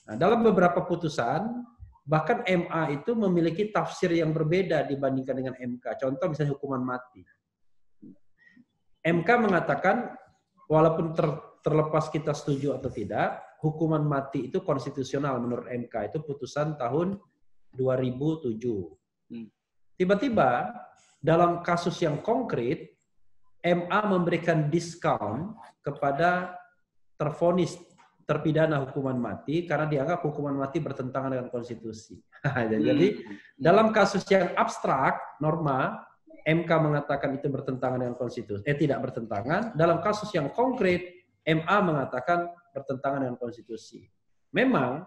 Nah, 0.03 0.19
dalam 0.19 0.43
beberapa 0.43 0.83
putusan 0.83 1.63
Bahkan 2.09 2.49
MA 2.49 2.83
itu 2.97 3.13
memiliki 3.13 3.69
tafsir 3.69 4.09
yang 4.09 4.33
berbeda 4.33 4.81
dibandingkan 4.89 5.35
dengan 5.37 5.53
MK. 5.53 5.85
Contoh 6.01 6.25
misalnya 6.25 6.57
hukuman 6.57 6.81
mati. 6.81 7.21
MK 9.05 9.29
mengatakan 9.37 10.17
walaupun 10.65 11.13
ter, 11.13 11.29
terlepas 11.61 12.09
kita 12.09 12.33
setuju 12.33 12.81
atau 12.81 12.89
tidak, 12.89 13.45
hukuman 13.61 14.01
mati 14.01 14.49
itu 14.49 14.65
konstitusional 14.65 15.37
menurut 15.37 15.69
MK. 15.69 16.09
Itu 16.09 16.25
putusan 16.25 16.81
tahun 16.81 17.21
2007. 17.77 18.57
Hmm. 19.29 19.45
Tiba-tiba 19.93 20.65
dalam 21.19 21.59
kasus 21.61 21.99
yang 21.99 22.23
konkret, 22.23 22.95
MA 23.59 23.99
memberikan 24.07 24.71
diskon 24.71 25.51
kepada 25.83 26.55
terfonis 27.19 27.75
terpidana 28.23 28.79
hukuman 28.85 29.17
mati 29.17 29.65
karena 29.65 29.89
dianggap 29.89 30.21
hukuman 30.21 30.53
mati 30.53 30.79
bertentangan 30.79 31.33
dengan 31.33 31.49
konstitusi. 31.49 32.21
Jadi 32.71 33.07
hmm. 33.19 33.57
dalam 33.57 33.89
kasus 33.91 34.23
yang 34.29 34.53
abstrak 34.53 35.17
norma 35.43 36.07
MK 36.45 36.69
mengatakan 36.79 37.35
itu 37.35 37.51
bertentangan 37.51 37.99
dengan 37.99 38.15
konstitusi, 38.15 38.63
eh 38.63 38.77
tidak 38.77 39.01
bertentangan. 39.09 39.75
Dalam 39.75 39.99
kasus 39.99 40.31
yang 40.31 40.47
konkret 40.55 41.25
MA 41.43 41.77
mengatakan 41.81 42.53
bertentangan 42.71 43.27
dengan 43.27 43.37
konstitusi. 43.41 44.07
Memang 44.53 45.03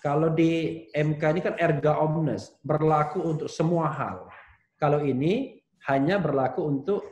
kalau 0.00 0.32
di 0.32 0.84
MK 0.94 1.22
ini 1.36 1.40
kan 1.44 1.54
erga 1.60 2.00
omnes, 2.00 2.54
berlaku 2.64 3.22
untuk 3.22 3.48
semua 3.50 3.90
hal. 3.92 4.30
Kalau 4.78 5.02
ini 5.02 5.58
hanya 5.90 6.22
berlaku 6.22 6.62
untuk 6.64 7.02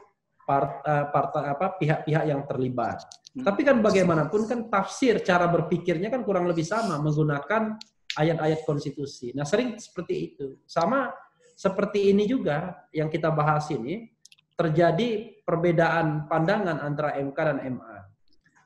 part, 0.46 0.87
uh, 0.87 1.11
part, 1.11 1.35
apa 1.35 1.74
pihak-pihak 1.76 2.24
yang 2.31 2.46
terlibat. 2.46 3.02
Hmm. 3.35 3.42
Tapi 3.42 3.66
kan 3.66 3.83
bagaimanapun 3.83 4.46
kan 4.46 4.70
tafsir 4.70 5.18
cara 5.20 5.50
berpikirnya 5.50 6.09
kan 6.09 6.22
kurang 6.22 6.46
lebih 6.46 6.62
sama 6.62 6.96
menggunakan 7.02 7.74
ayat-ayat 8.16 8.64
konstitusi. 8.64 9.35
Nah, 9.35 9.44
sering 9.44 9.76
seperti 9.76 10.14
itu. 10.33 10.62
Sama 10.64 11.11
seperti 11.59 12.14
ini 12.14 12.24
juga 12.24 12.87
yang 12.94 13.11
kita 13.11 13.29
bahas 13.35 13.68
ini 13.74 14.09
terjadi 14.57 15.42
perbedaan 15.44 16.24
pandangan 16.31 16.81
antara 16.81 17.18
MK 17.20 17.37
dan 17.37 17.59
MA. 17.76 17.96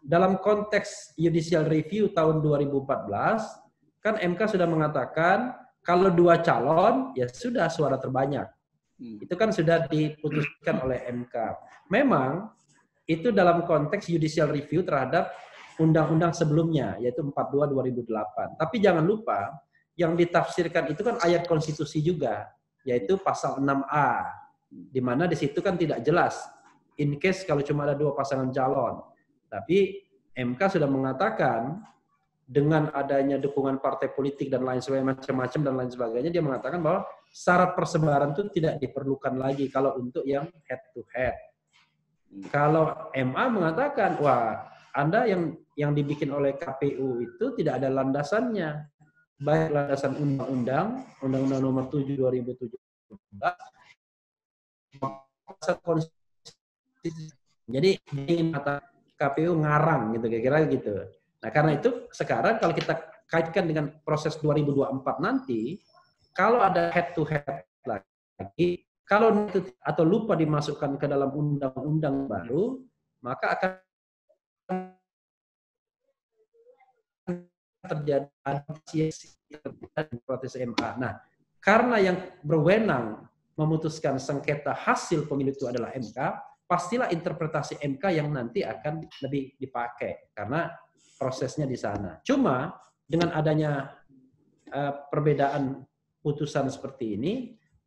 Dalam 0.00 0.38
konteks 0.38 1.18
judicial 1.18 1.66
review 1.66 2.14
tahun 2.14 2.40
2014 2.40 4.00
kan 4.00 4.16
MK 4.16 4.40
sudah 4.56 4.64
mengatakan 4.64 5.52
kalau 5.84 6.08
dua 6.08 6.40
calon 6.40 7.12
ya 7.18 7.26
sudah 7.28 7.68
suara 7.68 7.98
terbanyak. 7.98 8.46
Hmm. 9.00 9.16
Itu 9.16 9.34
kan 9.34 9.48
sudah 9.48 9.88
diputuskan 9.88 10.84
oleh 10.84 11.08
MK. 11.08 11.34
Memang 11.88 12.52
itu 13.08 13.32
dalam 13.32 13.64
konteks 13.64 14.12
judicial 14.12 14.52
review 14.52 14.84
terhadap 14.84 15.32
undang-undang 15.80 16.36
sebelumnya 16.36 17.00
yaitu 17.00 17.24
42 17.24 17.72
2008. 18.04 18.60
Tapi 18.60 18.76
jangan 18.78 19.02
lupa 19.02 19.56
yang 19.96 20.12
ditafsirkan 20.14 20.92
itu 20.92 21.00
kan 21.00 21.16
ayat 21.24 21.48
konstitusi 21.48 22.04
juga 22.04 22.44
yaitu 22.84 23.16
pasal 23.16 23.58
6A 23.58 24.28
di 24.70 25.00
mana 25.02 25.26
di 25.26 25.34
situ 25.34 25.58
kan 25.64 25.74
tidak 25.74 26.04
jelas 26.04 26.38
in 27.00 27.16
case 27.16 27.42
kalau 27.48 27.64
cuma 27.64 27.88
ada 27.88 27.96
dua 27.96 28.12
pasangan 28.12 28.52
calon. 28.52 29.00
Tapi 29.48 29.98
MK 30.36 30.60
sudah 30.78 30.86
mengatakan 30.86 31.80
dengan 32.44 32.92
adanya 32.92 33.40
dukungan 33.40 33.80
partai 33.80 34.12
politik 34.12 34.52
dan 34.52 34.62
lain 34.62 34.82
sebagainya 34.82 35.16
macam-macam 35.18 35.60
dan 35.64 35.74
lain 35.74 35.90
sebagainya 35.90 36.30
dia 36.30 36.42
mengatakan 36.44 36.82
bahwa 36.82 37.06
syarat 37.30 37.78
persebaran 37.78 38.34
itu 38.34 38.50
tidak 38.50 38.82
diperlukan 38.82 39.38
lagi 39.38 39.70
kalau 39.70 39.94
untuk 39.96 40.26
yang 40.26 40.50
head 40.66 40.82
to 40.90 41.06
head 41.14 41.34
kalau 42.50 43.10
MA 43.10 43.44
mengatakan, 43.50 44.14
wah, 44.22 44.70
Anda 44.94 45.26
yang 45.26 45.58
yang 45.74 45.90
dibikin 45.94 46.30
oleh 46.30 46.54
KPU 46.54 47.18
itu 47.18 47.44
tidak 47.58 47.82
ada 47.82 47.90
landasannya. 47.90 48.86
Baik 49.40 49.72
landasan 49.72 50.14
undang-undang, 50.20 51.00
Undang-Undang 51.24 51.60
Nomor 51.64 51.88
7 51.88 52.12
2017, 52.12 52.76
jadi 57.64 57.90
ingin 58.28 58.52
kata 58.52 58.84
KPU 59.16 59.56
ngarang 59.64 60.12
gitu 60.12 60.28
kira-kira 60.28 60.68
gitu. 60.68 60.92
Nah, 61.40 61.50
karena 61.56 61.80
itu 61.80 62.04
sekarang 62.12 62.60
kalau 62.60 62.76
kita 62.76 63.00
kaitkan 63.24 63.64
dengan 63.64 63.88
proses 64.04 64.36
2024 64.44 65.24
nanti, 65.24 65.80
kalau 66.32 66.62
ada 66.62 66.90
head 66.94 67.12
to 67.14 67.26
head 67.26 67.66
lagi, 67.86 68.86
kalau 69.04 69.50
itu 69.50 69.66
atau 69.82 70.04
lupa 70.06 70.38
dimasukkan 70.38 70.94
ke 70.94 71.06
dalam 71.10 71.34
undang-undang 71.34 72.30
baru, 72.30 72.78
maka 73.26 73.58
akan 73.58 73.70
terjadi 77.90 78.28
protes 80.22 80.54
MA. 80.54 80.88
Nah, 81.00 81.18
karena 81.58 81.96
yang 81.98 82.16
berwenang 82.46 83.26
memutuskan 83.58 84.16
sengketa 84.16 84.72
hasil 84.72 85.26
pemilu 85.26 85.52
itu 85.52 85.66
adalah 85.66 85.92
MK, 85.92 86.16
pastilah 86.70 87.10
interpretasi 87.10 87.82
MK 87.82 88.04
yang 88.14 88.30
nanti 88.30 88.62
akan 88.62 89.04
lebih 89.26 89.58
dipakai 89.58 90.30
karena 90.32 90.70
prosesnya 91.18 91.66
di 91.66 91.76
sana. 91.76 92.22
Cuma 92.22 92.72
dengan 93.04 93.34
adanya 93.34 93.90
uh, 94.70 94.92
perbedaan 95.10 95.82
putusan 96.20 96.68
seperti 96.68 97.16
ini, 97.16 97.34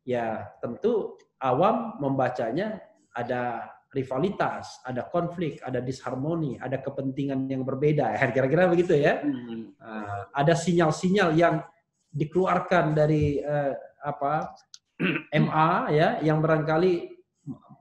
ya 0.04 0.44
tentu 0.60 1.16
awam 1.40 1.98
membacanya 1.98 2.82
ada 3.14 3.70
rivalitas, 3.94 4.82
ada 4.82 5.06
konflik, 5.06 5.62
ada 5.62 5.78
disharmoni, 5.78 6.58
ada 6.58 6.82
kepentingan 6.82 7.46
yang 7.46 7.62
berbeda. 7.62 8.18
Kira-kira 8.34 8.66
begitu 8.66 8.98
ya. 8.98 9.22
Hmm. 9.22 9.70
Uh, 9.78 10.20
ada 10.34 10.58
sinyal-sinyal 10.58 11.30
yang 11.38 11.62
dikeluarkan 12.10 12.94
dari 12.94 13.38
uh, 13.42 13.74
apa 14.02 14.54
MA 15.46 15.70
ya 15.90 16.08
yang 16.22 16.38
barangkali 16.42 17.14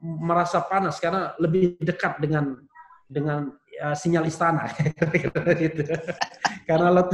merasa 0.04 0.62
panas 0.66 0.98
karena 0.98 1.34
lebih 1.38 1.78
dekat 1.80 2.20
dengan 2.20 2.60
dengan 3.08 3.54
ya, 3.84 3.92
sinyal 3.92 4.24
istana 4.32 4.72
gitu. 5.60 5.84
Karena 6.64 6.88
lot 6.88 7.12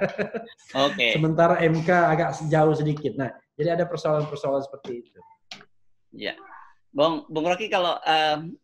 okay. 0.88 1.12
sementara 1.12 1.60
MK 1.60 1.88
agak 1.92 2.28
jauh 2.48 2.72
sedikit. 2.72 3.12
Nah, 3.20 3.28
jadi 3.60 3.76
ada 3.76 3.84
persoalan-persoalan 3.84 4.64
seperti 4.64 5.04
itu. 5.04 5.18
Ya. 6.16 6.32
Bung 6.92 7.28
Bung 7.28 7.44
Rocky 7.48 7.68
kalau 7.68 7.96
um, 8.04 8.56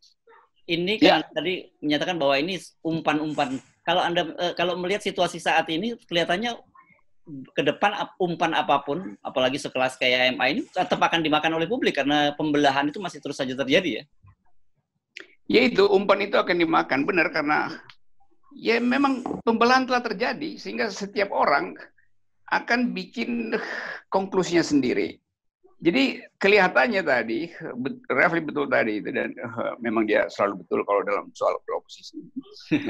ini 0.69 1.01
kan 1.01 1.25
ya. 1.25 1.29
tadi 1.33 1.69
menyatakan 1.81 2.17
bahwa 2.17 2.37
ini 2.37 2.61
umpan-umpan. 2.85 3.61
Kalau 3.85 4.05
Anda 4.05 4.33
uh, 4.37 4.53
kalau 4.53 4.77
melihat 4.77 5.01
situasi 5.01 5.41
saat 5.41 5.65
ini 5.73 5.97
kelihatannya 6.09 6.57
ke 7.53 7.63
depan 7.65 8.09
umpan 8.21 8.57
apa 8.57 8.85
pun, 8.85 9.17
apalagi 9.21 9.61
sekelas 9.61 10.01
kayak 10.01 10.37
MA 10.37 10.47
ini 10.57 10.61
tetap 10.69 11.01
akan 11.01 11.21
dimakan 11.21 11.61
oleh 11.61 11.69
publik 11.69 11.97
karena 11.97 12.33
pembelahan 12.37 12.89
itu 12.89 13.01
masih 13.01 13.21
terus 13.21 13.37
saja 13.37 13.53
terjadi 13.53 14.01
ya. 14.01 14.05
Ya 15.49 15.65
itu 15.65 15.89
umpan 15.89 16.21
itu 16.21 16.37
akan 16.37 16.61
dimakan 16.61 17.09
benar 17.09 17.33
karena 17.33 17.73
ya 18.53 18.77
memang 18.79 19.25
pembelahan 19.43 19.89
telah 19.89 20.05
terjadi 20.05 20.61
sehingga 20.61 20.93
setiap 20.93 21.33
orang 21.33 21.73
akan 22.53 22.93
bikin 22.93 23.57
konklusinya 24.13 24.65
sendiri. 24.65 25.17
Jadi 25.79 26.19
kelihatannya 26.43 27.07
tadi, 27.07 27.55
Refli 28.11 28.43
betul 28.43 28.67
tadi 28.67 28.99
itu 28.99 29.15
dan 29.15 29.31
uh, 29.39 29.79
memang 29.79 30.11
dia 30.11 30.27
selalu 30.27 30.67
betul 30.67 30.83
kalau 30.83 31.07
dalam 31.07 31.31
soal 31.39 31.55
beroposisi. 31.63 32.19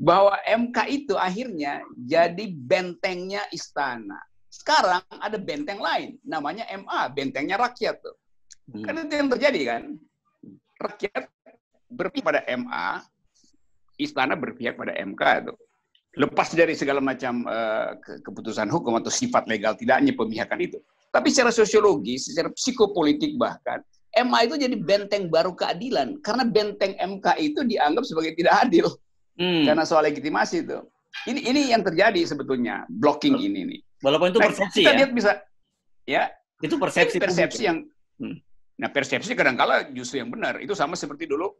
bahwa 0.00 0.36
MK 0.44 0.78
itu 0.88 1.14
akhirnya 1.16 1.84
jadi 1.96 2.44
bentengnya 2.52 3.44
istana. 3.52 4.20
Sekarang 4.52 5.04
ada 5.08 5.38
benteng 5.40 5.80
lain, 5.80 6.20
namanya 6.24 6.68
MA, 6.76 7.08
bentengnya 7.12 7.56
rakyat 7.56 8.00
tuh. 8.04 8.16
Hmm. 8.72 8.84
Kan 8.84 9.00
itu 9.08 9.14
yang 9.16 9.30
terjadi 9.32 9.60
kan. 9.64 9.82
Rakyat 10.80 11.28
berpihak 11.92 12.24
pada 12.24 12.40
MA, 12.56 13.04
istana 14.00 14.32
berpihak 14.32 14.80
pada 14.80 14.96
MK 14.96 15.22
itu. 15.44 15.54
Lepas 16.18 16.50
dari 16.56 16.74
segala 16.74 16.98
macam 16.98 17.46
uh, 17.46 17.94
keputusan 18.26 18.66
hukum 18.66 18.98
atau 18.98 19.12
sifat 19.12 19.46
legal 19.46 19.78
tidaknya 19.78 20.10
pemihakan 20.16 20.58
itu. 20.58 20.78
Tapi 21.14 21.30
secara 21.30 21.54
sosiologis, 21.54 22.32
secara 22.32 22.50
psikopolitik 22.50 23.38
bahkan, 23.38 23.82
MA 24.18 24.50
itu 24.50 24.58
jadi 24.58 24.74
benteng 24.74 25.30
baru 25.30 25.54
keadilan. 25.54 26.18
Karena 26.22 26.42
benteng 26.42 26.98
MK 26.98 27.26
itu 27.38 27.62
dianggap 27.62 28.02
sebagai 28.02 28.34
tidak 28.34 28.54
adil. 28.66 28.90
Hmm. 29.38 29.70
Karena 29.70 29.86
soal 29.86 30.02
legitimasi 30.06 30.66
itu. 30.66 30.78
Ini 31.30 31.40
ini 31.46 31.60
yang 31.70 31.82
terjadi 31.82 32.22
sebetulnya 32.26 32.86
blocking 32.90 33.38
ini 33.38 33.66
nih. 33.66 33.80
Walaupun 34.02 34.34
itu 34.34 34.38
nah, 34.40 34.48
persepsi 34.50 34.80
kita 34.82 34.92
ya. 34.94 34.98
lihat 34.98 35.10
bisa 35.14 35.30
ya. 36.06 36.22
Itu 36.60 36.76
persepsi 36.76 37.16
persepsi 37.22 37.62
yang 37.66 37.86
hmm. 38.18 38.36
Nah, 38.80 38.88
persepsi 38.88 39.36
kadang-kala 39.36 39.92
justru 39.92 40.24
yang 40.24 40.32
benar. 40.32 40.56
Itu 40.56 40.72
sama 40.72 40.96
seperti 40.96 41.28
dulu 41.28 41.52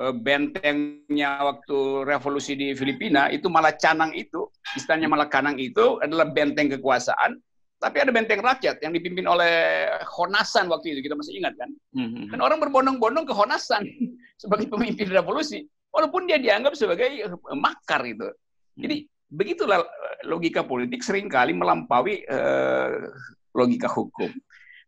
eh, 0.00 0.14
bentengnya 0.16 1.44
waktu 1.44 2.08
revolusi 2.08 2.56
di 2.56 2.72
Filipina 2.72 3.28
itu 3.28 3.52
malah 3.52 3.76
canang 3.76 4.16
itu, 4.16 4.48
istilahnya 4.72 5.12
malah 5.12 5.28
kanang 5.28 5.60
itu 5.60 6.00
adalah 6.00 6.32
benteng 6.32 6.72
kekuasaan, 6.72 7.36
tapi 7.76 7.98
ada 7.98 8.14
benteng 8.14 8.40
rakyat 8.40 8.78
yang 8.80 8.94
dipimpin 8.94 9.28
oleh 9.28 9.84
Honasan 10.06 10.70
waktu 10.72 10.96
itu 10.96 11.10
kita 11.10 11.18
masih 11.18 11.36
ingat 11.42 11.58
kan. 11.60 11.70
Hmm. 11.92 12.30
Dan 12.32 12.40
orang 12.40 12.62
berbondong-bondong 12.62 13.28
ke 13.28 13.34
Honasan 13.36 13.84
sebagai 14.42 14.70
pemimpin 14.72 15.12
revolusi 15.12 15.66
walaupun 15.92 16.24
dia 16.24 16.40
dianggap 16.40 16.72
sebagai 16.72 17.10
eh, 17.26 17.58
makar 17.58 18.06
itu. 18.08 18.30
Jadi 18.78 19.04
begitulah 19.28 19.84
eh, 19.84 20.16
logika 20.24 20.64
politik 20.64 21.04
sering 21.04 21.28
kali 21.28 21.52
melampaui 21.52 22.24
uh, 22.30 23.12
logika 23.52 23.90
hukum. 23.90 24.30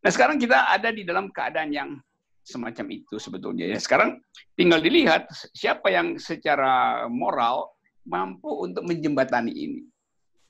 Nah 0.05 0.11
sekarang 0.13 0.37
kita 0.37 0.69
ada 0.69 0.93
di 0.93 1.01
dalam 1.01 1.33
keadaan 1.33 1.73
yang 1.73 1.97
semacam 2.45 2.87
itu 2.93 3.17
sebetulnya 3.17 3.65
ya. 3.73 3.81
Sekarang 3.81 4.21
tinggal 4.53 4.85
dilihat 4.85 5.33
siapa 5.57 5.89
yang 5.89 6.21
secara 6.21 7.09
moral 7.09 7.73
mampu 8.05 8.69
untuk 8.69 8.85
menjembatani 8.85 9.49
ini. 9.49 9.81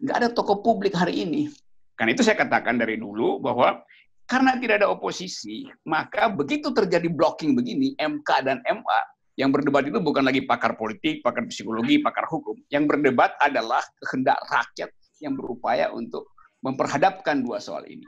Nggak 0.03 0.17
ada 0.19 0.29
tokoh 0.35 0.59
publik 0.59 0.99
hari 0.99 1.23
ini. 1.23 1.55
Karena 1.95 2.11
itu 2.19 2.27
saya 2.27 2.35
katakan 2.35 2.83
dari 2.83 2.99
dulu 2.99 3.39
bahwa 3.39 3.79
karena 4.27 4.59
tidak 4.59 4.83
ada 4.83 4.91
oposisi, 4.91 5.71
maka 5.87 6.27
begitu 6.27 6.75
terjadi 6.75 7.07
blocking 7.07 7.55
begini, 7.55 7.95
MK 7.95 8.29
dan 8.43 8.59
MA, 8.67 9.01
yang 9.39 9.55
berdebat 9.55 9.87
itu 9.87 10.03
bukan 10.03 10.27
lagi 10.27 10.43
pakar 10.43 10.75
politik, 10.75 11.23
pakar 11.23 11.47
psikologi, 11.47 12.03
pakar 12.03 12.27
hukum. 12.27 12.59
Yang 12.75 12.91
berdebat 12.91 13.39
adalah 13.39 13.83
kehendak 14.03 14.39
rakyat 14.51 14.91
yang 15.23 15.39
berupaya 15.39 15.95
untuk 15.95 16.35
memperhadapkan 16.67 17.45
dua 17.47 17.63
soal 17.63 17.87
ini. 17.87 18.03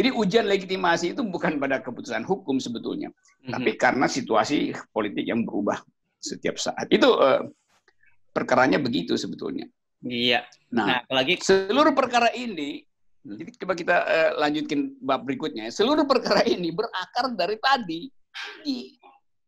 Jadi 0.00 0.16
ujian 0.16 0.48
legitimasi 0.48 1.12
itu 1.12 1.20
bukan 1.20 1.60
pada 1.60 1.84
keputusan 1.84 2.24
hukum 2.24 2.56
sebetulnya, 2.56 3.12
mm-hmm. 3.12 3.52
tapi 3.52 3.76
karena 3.76 4.08
situasi 4.08 4.72
politik 4.96 5.28
yang 5.28 5.44
berubah 5.44 5.76
setiap 6.16 6.56
saat. 6.56 6.88
Itu 6.88 7.20
uh, 7.20 7.44
perkaranya 8.32 8.80
begitu 8.80 9.20
sebetulnya. 9.20 9.68
Iya. 10.00 10.48
Nah, 10.72 10.86
nah 10.88 10.96
apalagi 11.04 11.36
seluruh 11.44 11.92
perkara 11.92 12.32
ini, 12.32 12.80
hmm. 13.28 13.36
jadi 13.36 13.50
coba 13.60 13.72
kita 13.76 13.96
uh, 14.00 14.30
lanjutkan 14.40 14.96
bab 15.04 15.28
berikutnya. 15.28 15.68
Seluruh 15.68 16.08
perkara 16.08 16.40
ini 16.48 16.72
berakar 16.72 17.36
dari 17.36 17.60
tadi 17.60 18.08
di 18.64 18.96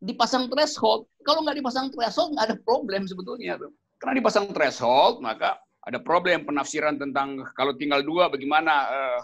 dipasang 0.04 0.52
threshold. 0.52 1.08
Kalau 1.24 1.40
nggak 1.48 1.64
dipasang 1.64 1.88
threshold, 1.88 2.36
nggak 2.36 2.52
ada 2.52 2.56
problem 2.60 3.08
sebetulnya. 3.08 3.56
Tuh. 3.56 3.72
Karena 3.96 4.20
dipasang 4.20 4.52
threshold, 4.52 5.24
maka 5.24 5.56
ada 5.88 5.96
problem 5.96 6.44
penafsiran 6.44 7.00
tentang 7.00 7.40
kalau 7.56 7.72
tinggal 7.72 8.04
dua 8.04 8.28
bagaimana 8.28 8.74
uh, 8.92 9.20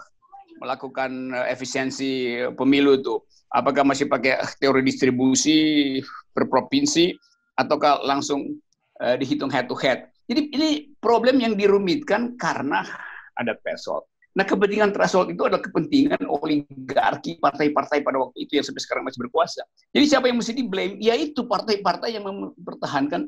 melakukan 0.59 1.33
uh, 1.33 1.47
efisiensi 1.47 2.43
pemilu 2.53 2.99
itu. 2.99 3.15
Apakah 3.49 3.81
masih 3.81 4.05
pakai 4.05 4.37
teori 4.61 4.85
distribusi 4.85 5.97
per 6.35 6.45
provinsi 6.45 7.15
ataukah 7.57 8.05
langsung 8.05 8.59
uh, 9.01 9.15
dihitung 9.17 9.49
head 9.49 9.65
to 9.65 9.75
head. 9.79 10.11
Jadi 10.29 10.53
ini 10.53 10.69
problem 11.01 11.41
yang 11.41 11.57
dirumitkan 11.57 12.37
karena 12.37 12.85
ada 13.33 13.57
threshold. 13.65 14.05
Nah, 14.37 14.45
kepentingan 14.45 14.93
threshold 14.93 15.33
itu 15.33 15.41
adalah 15.41 15.59
kepentingan 15.59 16.21
oligarki 16.29 17.41
partai-partai 17.41 18.05
pada 18.05 18.21
waktu 18.21 18.45
itu 18.45 18.61
yang 18.61 18.65
sampai 18.65 18.83
sekarang 18.85 19.03
masih 19.09 19.19
berkuasa. 19.25 19.65
Jadi 19.89 20.05
siapa 20.05 20.29
yang 20.29 20.37
mesti 20.37 20.53
di 20.53 20.63
blame? 20.69 21.01
Yaitu 21.01 21.49
partai-partai 21.49 22.13
yang 22.13 22.29
mempertahankan 22.29 23.25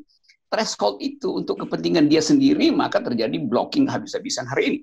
threshold 0.51 0.99
itu 0.99 1.39
untuk 1.39 1.63
kepentingan 1.63 2.11
dia 2.11 2.19
sendiri, 2.19 2.69
maka 2.75 2.99
terjadi 2.99 3.39
blocking 3.39 3.87
habis-habisan 3.87 4.43
hari 4.45 4.63
ini. 4.67 4.79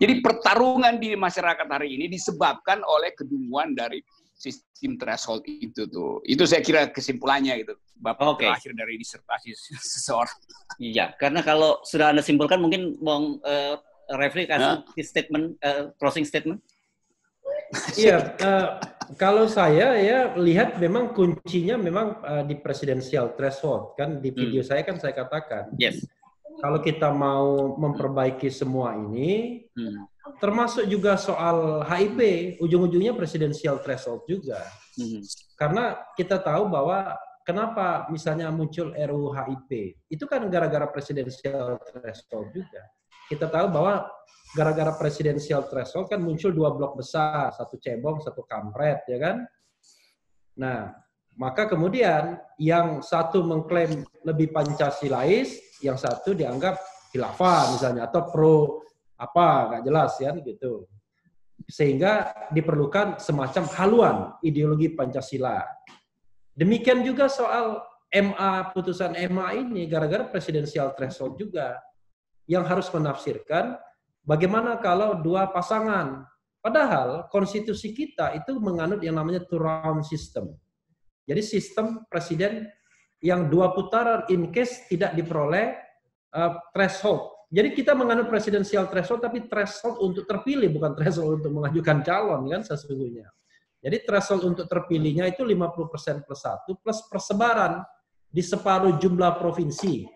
Jadi 0.00 0.24
pertarungan 0.24 0.96
di 0.96 1.12
masyarakat 1.12 1.68
hari 1.68 2.00
ini 2.00 2.08
disebabkan 2.08 2.80
oleh 2.80 3.12
kedunguan 3.12 3.76
dari 3.76 4.00
sistem 4.32 4.96
threshold 4.96 5.44
itu 5.44 5.84
tuh. 5.84 6.24
Itu 6.24 6.48
saya 6.48 6.64
kira 6.64 6.88
kesimpulannya 6.88 7.60
itu. 7.60 7.76
Bapak 8.00 8.40
okay. 8.40 8.48
terakhir 8.48 8.72
dari 8.72 8.96
disertasi 8.96 9.52
seseorang. 9.76 10.38
Iya, 10.80 11.12
karena 11.20 11.44
kalau 11.44 11.84
sudah 11.84 12.16
Anda 12.16 12.24
simpulkan 12.24 12.64
mungkin 12.64 12.96
Bang 13.04 13.44
uh, 13.44 13.76
Refli 14.16 14.48
kasih 14.48 14.80
ya. 14.96 15.04
statement 15.04 15.60
uh, 15.60 15.92
closing 16.00 16.24
statement. 16.24 16.64
Iya, 18.00 18.34
uh, 18.40 18.80
kalau 19.16 19.46
saya 19.50 19.96
ya 19.98 20.18
lihat 20.36 20.78
memang 20.78 21.14
kuncinya 21.16 21.78
memang 21.80 22.20
uh, 22.22 22.44
di 22.44 22.58
presidensial 22.58 23.34
threshold 23.34 23.94
kan 23.98 24.22
di 24.22 24.30
video 24.30 24.62
hmm. 24.62 24.68
saya 24.68 24.82
kan 24.86 24.96
saya 24.98 25.14
katakan. 25.14 25.72
Yes. 25.78 26.06
Kalau 26.60 26.84
kita 26.84 27.08
mau 27.08 27.72
memperbaiki 27.80 28.52
semua 28.52 28.92
ini, 28.92 29.64
hmm. 29.72 30.36
termasuk 30.44 30.84
juga 30.84 31.16
soal 31.16 31.80
HIP, 31.88 32.20
ujung-ujungnya 32.60 33.16
presidensial 33.16 33.80
threshold 33.80 34.28
juga. 34.28 34.60
Hmm. 34.92 35.24
Karena 35.56 35.96
kita 36.20 36.36
tahu 36.36 36.68
bahwa 36.68 37.16
kenapa 37.48 38.04
misalnya 38.12 38.52
muncul 38.52 38.92
RUU 38.92 39.32
HIP, 39.32 39.96
itu 40.12 40.24
kan 40.28 40.44
gara-gara 40.52 40.84
presidensial 40.84 41.80
threshold 41.80 42.52
juga 42.52 42.84
kita 43.30 43.46
tahu 43.46 43.70
bahwa 43.70 44.10
gara-gara 44.56 44.90
presidensial 44.98 45.66
threshold 45.70 46.10
kan 46.10 46.18
muncul 46.18 46.50
dua 46.50 46.74
blok 46.74 46.98
besar, 46.98 47.54
satu 47.54 47.78
cebong, 47.78 48.18
satu 48.18 48.42
kampret, 48.46 49.06
ya 49.06 49.18
kan? 49.22 49.36
Nah, 50.58 50.90
maka 51.38 51.70
kemudian 51.70 52.36
yang 52.58 53.00
satu 53.00 53.46
mengklaim 53.46 54.02
lebih 54.26 54.50
Pancasilais, 54.50 55.78
yang 55.80 55.96
satu 55.96 56.34
dianggap 56.34 56.76
khilafah 57.10 57.74
misalnya 57.74 58.06
atau 58.06 58.22
pro 58.30 58.58
apa 59.20 59.46
nggak 59.68 59.82
jelas 59.84 60.12
ya 60.22 60.32
gitu 60.40 60.86
sehingga 61.68 62.32
diperlukan 62.54 63.20
semacam 63.20 63.64
haluan 63.76 64.16
ideologi 64.40 64.90
Pancasila. 64.96 65.60
Demikian 66.56 67.04
juga 67.04 67.28
soal 67.28 67.84
MA 68.10 68.74
putusan 68.74 69.14
MA 69.30 69.60
ini 69.60 69.86
gara-gara 69.86 70.26
presidensial 70.26 70.96
threshold 70.96 71.38
juga 71.38 71.78
yang 72.50 72.66
harus 72.66 72.90
menafsirkan 72.90 73.78
bagaimana 74.24 74.80
kalau 74.80 75.20
dua 75.20 75.48
pasangan 75.50 76.24
padahal 76.60 77.28
konstitusi 77.32 77.92
kita 77.96 78.36
itu 78.36 78.56
menganut 78.60 79.00
yang 79.00 79.16
namanya 79.16 79.44
two 79.48 79.60
round 79.60 80.04
system. 80.04 80.52
Jadi 81.24 81.40
sistem 81.46 82.04
presiden 82.10 82.66
yang 83.22 83.48
dua 83.52 83.70
putaran 83.76 84.24
in 84.32 84.48
case 84.50 84.88
tidak 84.88 85.12
diperoleh 85.14 85.76
uh, 86.32 86.56
threshold 86.72 87.40
jadi 87.50 87.74
kita 87.74 87.98
menganut 87.98 88.30
presidensial 88.30 88.86
threshold 88.86 89.26
tapi 89.26 89.50
threshold 89.50 89.98
untuk 89.98 90.22
terpilih 90.22 90.70
bukan 90.70 90.94
threshold 90.94 91.42
untuk 91.42 91.50
mengajukan 91.50 92.06
calon 92.06 92.46
kan 92.46 92.62
sesungguhnya. 92.62 93.26
Jadi 93.82 94.06
threshold 94.06 94.54
untuk 94.54 94.70
terpilihnya 94.70 95.26
itu 95.26 95.42
50% 95.42 96.22
plus 96.22 96.40
satu 96.46 96.78
plus 96.78 97.02
persebaran 97.10 97.82
di 98.30 98.38
separuh 98.38 99.02
jumlah 99.02 99.42
provinsi 99.42 100.06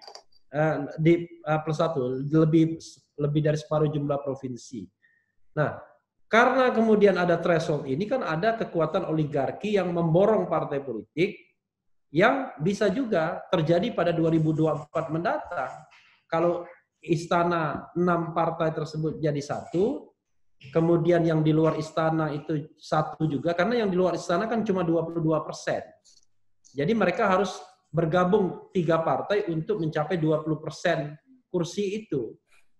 uh, 0.54 0.86
di 0.94 1.26
uh, 1.42 1.58
plus 1.66 1.82
satu 1.82 2.22
lebih 2.22 2.78
lebih 3.18 3.40
dari 3.44 3.58
separuh 3.58 3.90
jumlah 3.90 4.18
provinsi. 4.22 4.86
Nah, 5.58 5.78
karena 6.26 6.74
kemudian 6.74 7.14
ada 7.14 7.38
threshold 7.38 7.86
ini 7.86 8.10
kan 8.10 8.26
ada 8.26 8.58
kekuatan 8.58 9.06
oligarki 9.06 9.78
yang 9.78 9.94
memborong 9.94 10.50
partai 10.50 10.82
politik 10.82 11.38
yang 12.14 12.54
bisa 12.62 12.90
juga 12.90 13.42
terjadi 13.50 13.90
pada 13.90 14.14
2024 14.14 15.14
mendatang. 15.14 15.72
Kalau 16.30 16.66
istana 17.02 17.90
enam 17.98 18.30
partai 18.34 18.70
tersebut 18.70 19.18
jadi 19.18 19.38
satu, 19.42 20.14
kemudian 20.70 21.26
yang 21.26 21.42
di 21.42 21.50
luar 21.50 21.74
istana 21.74 22.30
itu 22.30 22.70
satu 22.78 23.26
juga, 23.26 23.52
karena 23.52 23.84
yang 23.84 23.90
di 23.90 23.98
luar 23.98 24.14
istana 24.14 24.46
kan 24.46 24.62
cuma 24.62 24.86
22 24.86 25.20
persen. 25.42 25.82
Jadi 26.74 26.92
mereka 26.94 27.30
harus 27.30 27.58
bergabung 27.94 28.74
tiga 28.74 28.98
partai 29.02 29.46
untuk 29.50 29.78
mencapai 29.78 30.18
20 30.18 30.58
persen 30.58 31.14
kursi 31.46 32.02
itu. 32.02 32.34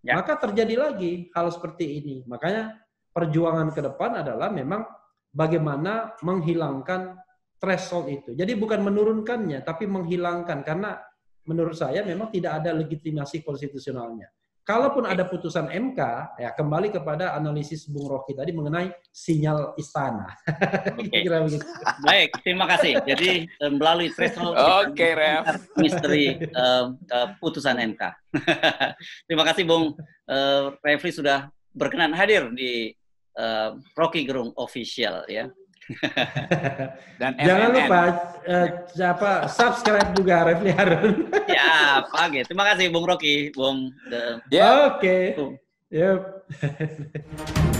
Ya. 0.04 0.20
Maka 0.20 0.36
terjadi 0.36 0.76
lagi 0.76 1.32
hal 1.32 1.48
seperti 1.48 2.04
ini. 2.04 2.16
Makanya 2.28 2.76
perjuangan 3.10 3.72
ke 3.72 3.80
depan 3.80 4.20
adalah 4.20 4.52
memang 4.52 4.84
bagaimana 5.32 6.12
menghilangkan 6.20 7.16
threshold 7.56 8.12
itu. 8.12 8.30
Jadi 8.36 8.52
bukan 8.54 8.84
menurunkannya, 8.84 9.64
tapi 9.64 9.88
menghilangkan. 9.88 10.60
Karena 10.60 11.00
menurut 11.48 11.72
saya 11.72 12.04
memang 12.04 12.28
tidak 12.28 12.60
ada 12.60 12.76
legitimasi 12.76 13.40
konstitusionalnya. 13.40 14.28
Kalaupun 14.64 15.04
ada 15.04 15.28
putusan 15.28 15.68
MK, 15.68 16.00
ya 16.40 16.48
kembali 16.56 16.88
kepada 16.88 17.36
analisis 17.36 17.84
Bung 17.84 18.08
Rocky 18.08 18.32
tadi 18.32 18.48
mengenai 18.48 18.96
sinyal 19.12 19.76
istana. 19.76 20.24
Oke. 20.96 21.12
Okay. 21.12 21.60
Baik, 22.00 22.30
terima 22.40 22.64
kasih. 22.72 22.96
Jadi 23.04 23.44
melalui 23.60 24.08
threshold 24.08 24.56
Oke, 24.80 25.12
okay, 25.12 25.44
misteri 25.76 26.40
uh, 26.56 26.96
uh, 26.96 27.28
putusan 27.44 27.76
MK. 27.76 28.02
terima 29.28 29.44
kasih 29.52 29.68
Bung 29.68 30.00
uh, 30.32 30.72
Refli 30.80 31.12
sudah 31.12 31.52
berkenan 31.76 32.16
hadir 32.16 32.48
di 32.56 32.96
uh, 33.36 33.76
Rocky 33.92 34.24
Gerung 34.24 34.56
Official 34.56 35.28
ya. 35.28 35.52
Dan 37.20 37.30
Jangan 37.36 37.68
lupa 37.72 38.00
uh, 38.48 38.68
siapa 38.92 39.30
subscribe 39.48 40.10
juga 40.16 40.48
Refli 40.48 40.72
Harun. 40.72 41.28
ya, 41.58 42.04
pagi. 42.08 42.40
Terima 42.46 42.64
kasih 42.72 42.88
Bung 42.90 43.06
Rocky, 43.06 43.52
Bung. 43.52 43.92
The... 44.08 44.40
Yeah. 44.48 44.96
Oke. 44.96 45.36
Okay. 45.36 45.60
Yep. 45.94 46.20